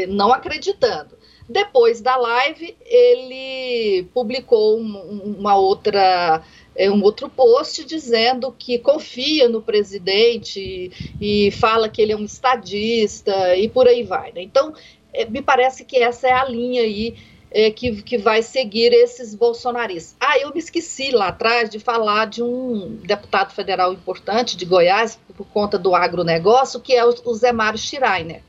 não 0.09 0.33
acreditando. 0.33 1.19
Depois 1.49 2.01
da 2.01 2.17
live, 2.17 2.75
ele 2.87 4.05
publicou 4.15 4.81
um, 4.81 5.37
uma 5.39 5.57
outra 5.57 6.43
é, 6.77 6.91
um 6.91 7.03
outro 7.03 7.29
post 7.29 7.85
dizendo 7.85 8.55
que 8.59 8.79
confia 8.79 9.49
no 9.49 9.63
presidente 9.63 10.91
e, 11.21 11.51
fala 11.53 11.89
que 11.89 12.03
ele 12.03 12.13
é 12.13 12.17
um 12.17 12.25
estadista 12.25 13.57
e 13.57 13.69
por 13.69 13.87
aí 13.87 14.03
vai. 14.03 14.33
Né? 14.33 14.43
Então, 14.43 14.75
é, 15.13 15.25
me 15.27 15.41
parece 15.41 15.85
que 15.85 15.99
essa 15.99 16.27
é 16.27 16.33
a 16.33 16.45
linha 16.45 16.83
aí 16.83 17.15
é, 17.51 17.71
que, 17.71 18.03
que 18.03 18.19
vai 18.19 18.43
seguir 18.43 18.93
esses 18.93 19.35
bolsonaristas. 19.35 20.17
Ah, 20.19 20.39
eu 20.39 20.53
me 20.53 20.59
esqueci 20.59 21.13
lá 21.13 21.29
atrás 21.29 21.71
de 21.71 21.79
falar 21.79 22.27
de 22.27 22.43
um 22.43 22.97
deputado 23.05 23.53
federal 23.55 23.93
importante 23.93 24.57
de 24.57 24.65
Goiás, 24.65 25.19
por 25.37 25.47
conta 25.47 25.79
do 25.79 25.95
agronegócio, 25.95 26.81
que 26.81 26.93
é 26.93 27.05
o, 27.05 27.15
o 27.25 27.35
Zé 27.35 27.53
Mário 27.53 27.79
Schreiner. 27.79 28.43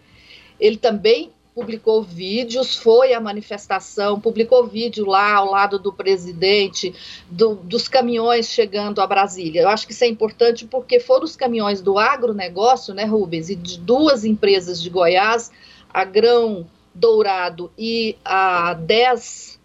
Ele 0.59 0.77
também 0.77 1.31
publicou 1.55 2.03
vídeos, 2.03 2.75
foi 2.75 3.13
à 3.13 3.21
manifestação, 3.21 4.19
publicou 4.19 4.67
vídeo 4.67 5.05
lá 5.05 5.35
ao 5.35 5.49
lado 5.49 5.79
do 5.79 5.93
presidente, 5.93 6.93
do, 7.31 7.55
dos 7.55 7.87
caminhões 7.87 8.49
chegando 8.49 8.99
a 8.99 9.07
Brasília. 9.07 9.61
Eu 9.61 9.69
acho 9.69 9.87
que 9.87 9.93
isso 9.93 10.03
é 10.03 10.07
importante 10.07 10.65
porque 10.65 10.99
foram 10.99 11.23
os 11.23 11.37
caminhões 11.37 11.79
do 11.79 11.97
agronegócio, 11.97 12.93
né, 12.93 13.05
Rubens, 13.05 13.49
e 13.49 13.55
de 13.55 13.79
duas 13.79 14.25
empresas 14.25 14.81
de 14.81 14.89
Goiás, 14.89 15.49
a 15.89 16.03
Grão 16.03 16.67
Dourado 16.93 17.71
e 17.77 18.17
a 18.25 18.73
10, 18.73 19.57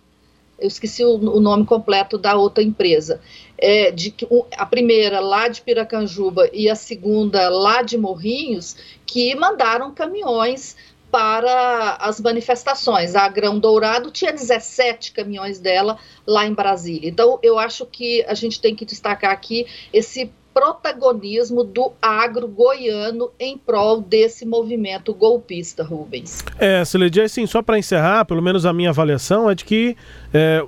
eu 0.61 0.69
esqueci 0.69 1.05
o, 1.05 1.15
o 1.17 1.41
nome 1.41 1.67
completo 1.67 2.17
da 2.17 2.37
outra 2.37 2.63
empresa, 2.63 3.21
é, 3.59 3.91
de, 3.91 4.15
a 4.57 4.65
primeira 4.65 5.19
lá 5.19 5.49
de 5.49 5.61
Piracanjuba 5.61 6.49
e 6.53 6.69
a 6.71 6.77
segunda 6.77 7.49
lá 7.49 7.83
de 7.83 7.99
Morrinhos, 7.99 8.77
que 9.05 9.35
mandaram 9.35 9.93
caminhões 9.93 10.77
para 11.11 11.97
as 12.01 12.21
manifestações. 12.21 13.15
A 13.15 13.29
Grão 13.29 13.59
Dourado 13.59 14.11
tinha 14.11 14.33
17 14.33 15.13
caminhões 15.13 15.59
dela 15.59 15.99
lá 16.27 16.47
em 16.47 16.55
Brasília. 16.55 17.09
Então, 17.09 17.39
eu 17.43 17.59
acho 17.59 17.85
que 17.87 18.25
a 18.27 18.35
gente 18.35 18.61
tem 18.61 18.75
que 18.75 18.85
destacar 18.85 19.33
aqui 19.33 19.67
esse 19.93 20.31
protagonismo 20.53 21.63
do 21.63 21.93
agro 22.03 22.49
goiano 22.49 23.31
em 23.39 23.57
prol 23.57 24.01
desse 24.01 24.45
movimento 24.45 25.15
golpista, 25.15 25.83
Rubens. 25.83 26.45
É, 26.59 26.85
Celede, 26.85 27.21
assim, 27.21 27.47
só 27.47 27.63
para 27.63 27.79
encerrar, 27.79 28.25
pelo 28.25 28.43
menos 28.43 28.67
a 28.67 28.73
minha 28.73 28.91
avaliação 28.91 29.49
é 29.49 29.55
de 29.55 29.65
que 29.65 29.97
é, 30.35 30.65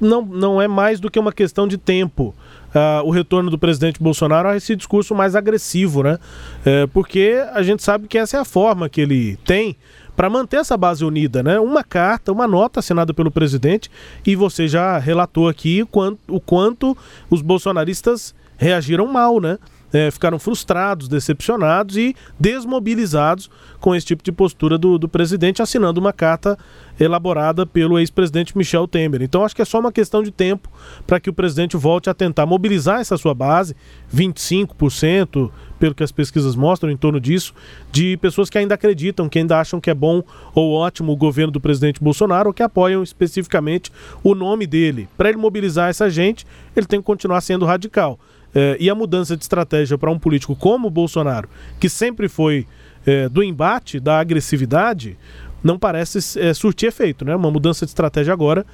não, 0.00 0.22
não 0.22 0.60
é 0.60 0.66
mais 0.66 1.00
do 1.00 1.10
que 1.10 1.18
uma 1.18 1.32
questão 1.32 1.68
de 1.68 1.76
tempo 1.76 2.34
uh, 2.76 3.04
o 3.04 3.10
retorno 3.10 3.50
do 3.50 3.58
presidente 3.58 4.02
Bolsonaro 4.02 4.48
a 4.48 4.56
esse 4.56 4.76
discurso 4.76 5.14
mais 5.14 5.34
agressivo, 5.34 6.02
né? 6.02 6.18
É, 6.64 6.86
porque 6.86 7.42
a 7.52 7.62
gente 7.62 7.82
sabe 7.82 8.06
que 8.06 8.18
essa 8.18 8.36
é 8.36 8.40
a 8.40 8.44
forma 8.44 8.88
que 8.88 9.00
ele 9.00 9.36
tem 9.44 9.76
para 10.14 10.30
manter 10.30 10.58
essa 10.58 10.76
base 10.76 11.04
unida, 11.04 11.42
né? 11.42 11.58
Uma 11.58 11.82
carta, 11.82 12.32
uma 12.32 12.46
nota 12.46 12.80
assinada 12.80 13.12
pelo 13.12 13.30
presidente 13.30 13.90
e 14.26 14.36
você 14.36 14.68
já 14.68 14.98
relatou 14.98 15.48
aqui 15.48 15.82
o 15.82 15.86
quanto, 15.86 16.18
o 16.28 16.40
quanto 16.40 16.96
os 17.30 17.42
bolsonaristas 17.42 18.34
reagiram 18.56 19.06
mal, 19.06 19.40
né? 19.40 19.58
É, 19.92 20.10
ficaram 20.10 20.38
frustrados, 20.38 21.08
decepcionados 21.08 21.96
e 21.96 22.14
desmobilizados 22.38 23.48
com 23.80 23.94
esse 23.94 24.06
tipo 24.06 24.22
de 24.22 24.32
postura 24.32 24.76
do, 24.76 24.98
do 24.98 25.08
presidente, 25.08 25.62
assinando 25.62 26.00
uma 26.00 26.12
carta 26.12 26.58
elaborada 26.98 27.64
pelo 27.64 27.98
ex-presidente 27.98 28.56
Michel 28.56 28.88
Temer. 28.88 29.22
Então 29.22 29.44
acho 29.44 29.54
que 29.54 29.62
é 29.62 29.64
só 29.64 29.78
uma 29.78 29.92
questão 29.92 30.22
de 30.22 30.30
tempo 30.30 30.68
para 31.06 31.20
que 31.20 31.30
o 31.30 31.32
presidente 31.32 31.76
volte 31.76 32.10
a 32.10 32.14
tentar 32.14 32.46
mobilizar 32.46 33.00
essa 33.00 33.16
sua 33.16 33.34
base, 33.34 33.76
25%, 34.14 35.50
pelo 35.78 35.94
que 35.94 36.02
as 36.02 36.12
pesquisas 36.12 36.56
mostram, 36.56 36.90
em 36.90 36.96
torno 36.96 37.20
disso, 37.20 37.54
de 37.92 38.16
pessoas 38.16 38.48
que 38.48 38.58
ainda 38.58 38.74
acreditam, 38.74 39.28
que 39.28 39.38
ainda 39.38 39.60
acham 39.60 39.80
que 39.80 39.90
é 39.90 39.94
bom 39.94 40.22
ou 40.54 40.72
ótimo 40.72 41.12
o 41.12 41.16
governo 41.16 41.52
do 41.52 41.60
presidente 41.60 42.02
Bolsonaro, 42.02 42.48
ou 42.48 42.54
que 42.54 42.62
apoiam 42.62 43.02
especificamente 43.02 43.92
o 44.22 44.34
nome 44.34 44.66
dele. 44.66 45.08
Para 45.16 45.28
ele 45.28 45.38
mobilizar 45.38 45.90
essa 45.90 46.08
gente, 46.08 46.46
ele 46.74 46.86
tem 46.86 47.00
que 47.00 47.06
continuar 47.06 47.40
sendo 47.40 47.64
radical. 47.64 48.18
É, 48.58 48.74
e 48.80 48.88
a 48.88 48.94
mudança 48.94 49.36
de 49.36 49.42
estratégia 49.42 49.98
para 49.98 50.10
um 50.10 50.18
político 50.18 50.56
como 50.56 50.88
o 50.88 50.90
Bolsonaro, 50.90 51.46
que 51.78 51.90
sempre 51.90 52.26
foi 52.26 52.66
é, 53.04 53.28
do 53.28 53.42
embate, 53.42 54.00
da 54.00 54.18
agressividade, 54.18 55.18
não 55.62 55.78
parece 55.78 56.40
é, 56.40 56.54
surtir 56.54 56.88
efeito, 56.88 57.22
né? 57.22 57.36
Uma 57.36 57.50
mudança 57.50 57.84
de 57.84 57.90
estratégia 57.90 58.32
agora, 58.32 58.64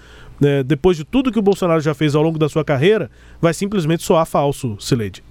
né, 0.40 0.62
depois 0.62 0.96
de 0.96 1.04
tudo 1.04 1.32
que 1.32 1.38
o 1.38 1.42
Bolsonaro 1.42 1.80
já 1.80 1.94
fez 1.94 2.14
ao 2.14 2.22
longo 2.22 2.38
da 2.38 2.48
sua 2.48 2.64
carreira, 2.64 3.10
vai 3.40 3.52
simplesmente 3.52 4.04
soar 4.04 4.24
falso, 4.24 4.76
Sileide. 4.78 5.22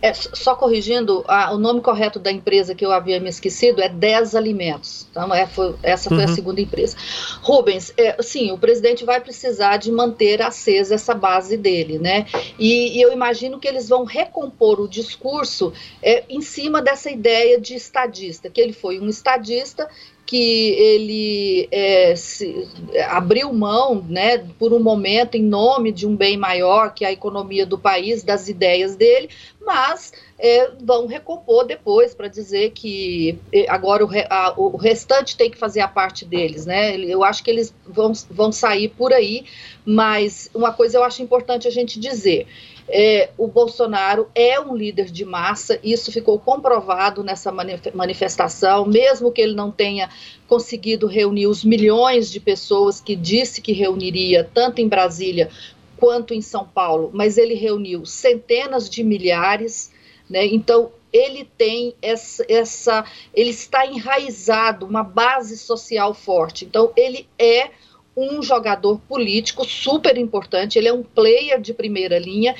É, 0.00 0.12
só 0.12 0.54
corrigindo, 0.54 1.24
a, 1.26 1.52
o 1.52 1.58
nome 1.58 1.80
correto 1.80 2.18
da 2.18 2.30
empresa 2.30 2.74
que 2.74 2.84
eu 2.84 2.92
havia 2.92 3.20
me 3.20 3.28
esquecido 3.28 3.80
é 3.82 3.88
10 3.88 4.34
Alimentos. 4.34 5.06
Então, 5.10 5.34
é, 5.34 5.46
foi, 5.46 5.74
essa 5.82 6.08
foi 6.08 6.18
uhum. 6.18 6.24
a 6.24 6.28
segunda 6.28 6.60
empresa. 6.60 6.96
Rubens, 7.42 7.92
é, 7.96 8.20
sim, 8.22 8.50
o 8.52 8.58
presidente 8.58 9.04
vai 9.04 9.20
precisar 9.20 9.76
de 9.76 9.90
manter 9.90 10.42
acesa 10.42 10.94
essa 10.94 11.14
base 11.14 11.56
dele, 11.56 11.98
né? 11.98 12.26
E, 12.58 12.98
e 12.98 13.02
eu 13.02 13.12
imagino 13.12 13.58
que 13.58 13.68
eles 13.68 13.88
vão 13.88 14.04
recompor 14.04 14.80
o 14.80 14.88
discurso 14.88 15.72
é, 16.02 16.24
em 16.28 16.40
cima 16.40 16.82
dessa 16.82 17.10
ideia 17.10 17.60
de 17.60 17.74
estadista, 17.74 18.50
que 18.50 18.60
ele 18.60 18.72
foi 18.72 18.98
um 19.00 19.08
estadista 19.08 19.88
que 20.26 20.70
ele 20.72 21.68
é, 21.70 22.16
se, 22.16 22.66
abriu 23.08 23.52
mão, 23.52 24.04
né, 24.08 24.38
por 24.58 24.72
um 24.72 24.80
momento, 24.80 25.36
em 25.36 25.42
nome 25.42 25.92
de 25.92 26.04
um 26.04 26.16
bem 26.16 26.36
maior, 26.36 26.92
que 26.92 27.04
é 27.04 27.08
a 27.08 27.12
economia 27.12 27.64
do 27.64 27.78
país, 27.78 28.24
das 28.24 28.48
ideias 28.48 28.96
dele, 28.96 29.30
mas 29.66 30.12
é, 30.38 30.70
vão 30.80 31.06
recompor 31.06 31.66
depois 31.66 32.14
para 32.14 32.28
dizer 32.28 32.70
que 32.70 33.36
é, 33.52 33.68
agora 33.68 34.04
o, 34.04 34.08
a, 34.30 34.54
o, 34.56 34.76
restante 34.76 35.36
tem 35.36 35.50
que 35.50 35.58
fazer 35.58 35.80
a 35.80 35.88
parte 35.88 36.24
deles, 36.24 36.64
né? 36.64 36.96
Eu 36.96 37.24
acho 37.24 37.42
que 37.42 37.50
eles 37.50 37.74
vão, 37.84 38.12
vão 38.30 38.52
sair 38.52 38.88
por 38.90 39.12
aí, 39.12 39.44
mas 39.84 40.48
uma 40.54 40.72
coisa 40.72 40.98
eu 40.98 41.02
acho 41.02 41.20
importante 41.20 41.66
a 41.66 41.70
gente 41.70 41.98
dizer. 41.98 42.46
É, 42.88 43.30
o 43.36 43.48
Bolsonaro 43.48 44.28
é 44.32 44.60
um 44.60 44.76
líder 44.76 45.06
de 45.06 45.24
massa, 45.24 45.80
isso 45.82 46.12
ficou 46.12 46.38
comprovado 46.38 47.24
nessa 47.24 47.50
manifestação, 47.92 48.86
mesmo 48.86 49.32
que 49.32 49.42
ele 49.42 49.56
não 49.56 49.72
tenha 49.72 50.08
conseguido 50.46 51.08
reunir 51.08 51.48
os 51.48 51.64
milhões 51.64 52.30
de 52.30 52.38
pessoas 52.38 53.00
que 53.00 53.16
disse 53.16 53.60
que 53.60 53.72
reuniria, 53.72 54.48
tanto 54.54 54.80
em 54.80 54.86
Brasília 54.86 55.50
quanto 55.96 56.34
em 56.34 56.40
São 56.40 56.66
Paulo, 56.66 57.10
mas 57.12 57.38
ele 57.38 57.54
reuniu 57.54 58.04
centenas 58.04 58.88
de 58.88 59.02
milhares, 59.02 59.90
né? 60.28 60.44
Então 60.46 60.90
ele 61.12 61.48
tem 61.56 61.94
essa, 62.02 62.44
essa, 62.48 63.04
ele 63.32 63.50
está 63.50 63.86
enraizado, 63.86 64.84
uma 64.84 65.02
base 65.02 65.56
social 65.56 66.12
forte. 66.12 66.64
Então 66.64 66.92
ele 66.96 67.26
é 67.38 67.70
um 68.16 68.42
jogador 68.42 68.98
político 69.08 69.64
super 69.64 70.16
importante, 70.16 70.78
ele 70.78 70.88
é 70.88 70.92
um 70.92 71.02
player 71.02 71.60
de 71.60 71.74
primeira 71.74 72.18
linha 72.18 72.54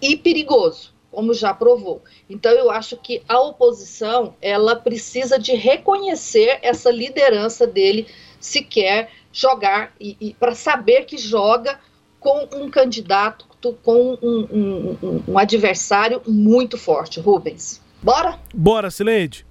e 0.00 0.16
perigoso, 0.16 0.92
como 1.10 1.34
já 1.34 1.52
provou. 1.52 2.02
Então 2.30 2.52
eu 2.52 2.70
acho 2.70 2.96
que 2.96 3.22
a 3.28 3.40
oposição, 3.40 4.34
ela 4.40 4.76
precisa 4.76 5.38
de 5.38 5.54
reconhecer 5.54 6.58
essa 6.62 6.90
liderança 6.90 7.66
dele 7.66 8.06
se 8.40 8.62
quer 8.62 9.10
jogar 9.32 9.94
e, 10.00 10.16
e 10.20 10.34
para 10.34 10.54
saber 10.54 11.04
que 11.04 11.18
joga 11.18 11.78
com 12.20 12.48
um 12.52 12.70
candidato, 12.70 13.46
com 13.82 14.18
um, 14.22 14.48
um, 14.50 15.22
um, 15.28 15.38
adversário 15.38 16.22
muito 16.26 16.76
forte, 16.76 17.20
Rubens. 17.20 17.80
Bora? 18.02 18.38
Bora, 18.54 18.90
Sileide. 18.90 19.46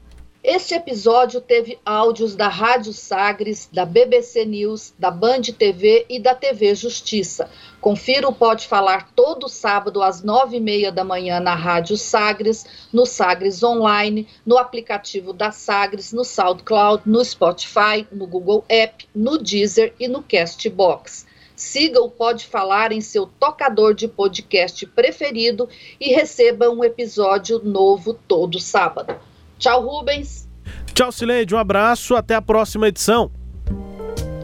Este 0.50 0.76
episódio 0.76 1.42
teve 1.42 1.78
áudios 1.86 2.34
da 2.34 2.48
Rádio 2.48 2.94
Sagres, 2.94 3.68
da 3.74 3.86
BBC 3.86 4.46
News, 4.46 4.94
da 4.98 5.12
Band 5.12 5.42
TV 5.42 6.06
e 6.08 6.22
da 6.22 6.34
TV 6.34 6.74
Justiça. 6.74 7.50
Confira 7.82 8.30
o 8.30 8.34
Pode 8.34 8.66
Falar 8.66 9.12
todo 9.14 9.50
sábado 9.50 10.02
às 10.02 10.24
nove 10.24 10.56
e 10.56 10.62
meia 10.62 10.90
da 10.90 11.04
manhã 11.04 11.42
na 11.42 11.54
Rádio 11.54 11.98
Sagres, 11.98 12.66
no 12.94 13.06
Sagres 13.06 13.62
Online, 13.62 14.26
no 14.46 14.58
aplicativo 14.58 15.34
da 15.34 15.52
Sagres, 15.52 16.14
no 16.14 16.24
SoundCloud, 16.24 17.04
no 17.06 17.26
Spotify, 17.26 18.08
no 18.10 18.26
Google 18.26 18.64
App, 18.70 19.06
no 19.14 19.38
Deezer 19.38 19.94
e 20.00 20.08
no 20.08 20.24
Castbox. 20.24 21.27
Siga 21.58 22.00
o 22.00 22.10
Pode 22.10 22.46
Falar 22.46 22.92
em 22.92 23.02
seu 23.02 23.26
tocador 23.26 23.96
de 23.96 24.08
podcast 24.08 24.86
preferido 24.86 25.68
e 26.00 26.14
receba 26.14 26.70
um 26.70 26.84
episódio 26.84 27.60
novo 27.64 28.14
todo 28.14 28.60
sábado. 28.60 29.16
Tchau, 29.58 29.82
Rubens. 29.82 30.48
Tchau, 30.94 31.12
Sileide. 31.12 31.56
Um 31.56 31.58
abraço. 31.58 32.16
Até 32.16 32.36
a 32.36 32.42
próxima 32.42 32.88
edição. 32.88 33.32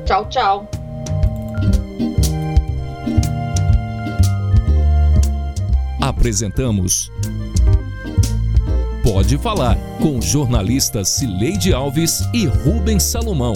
Tchau, 0.06 0.28
tchau. 0.28 0.67
Apresentamos 6.02 7.12
Pode 9.04 9.38
Falar 9.38 9.78
com 10.02 10.19
jornalistas 10.19 11.10
Cileide 11.10 11.73
Alves 11.73 12.21
e 12.34 12.45
Rubens 12.45 13.04
Salomão. 13.04 13.54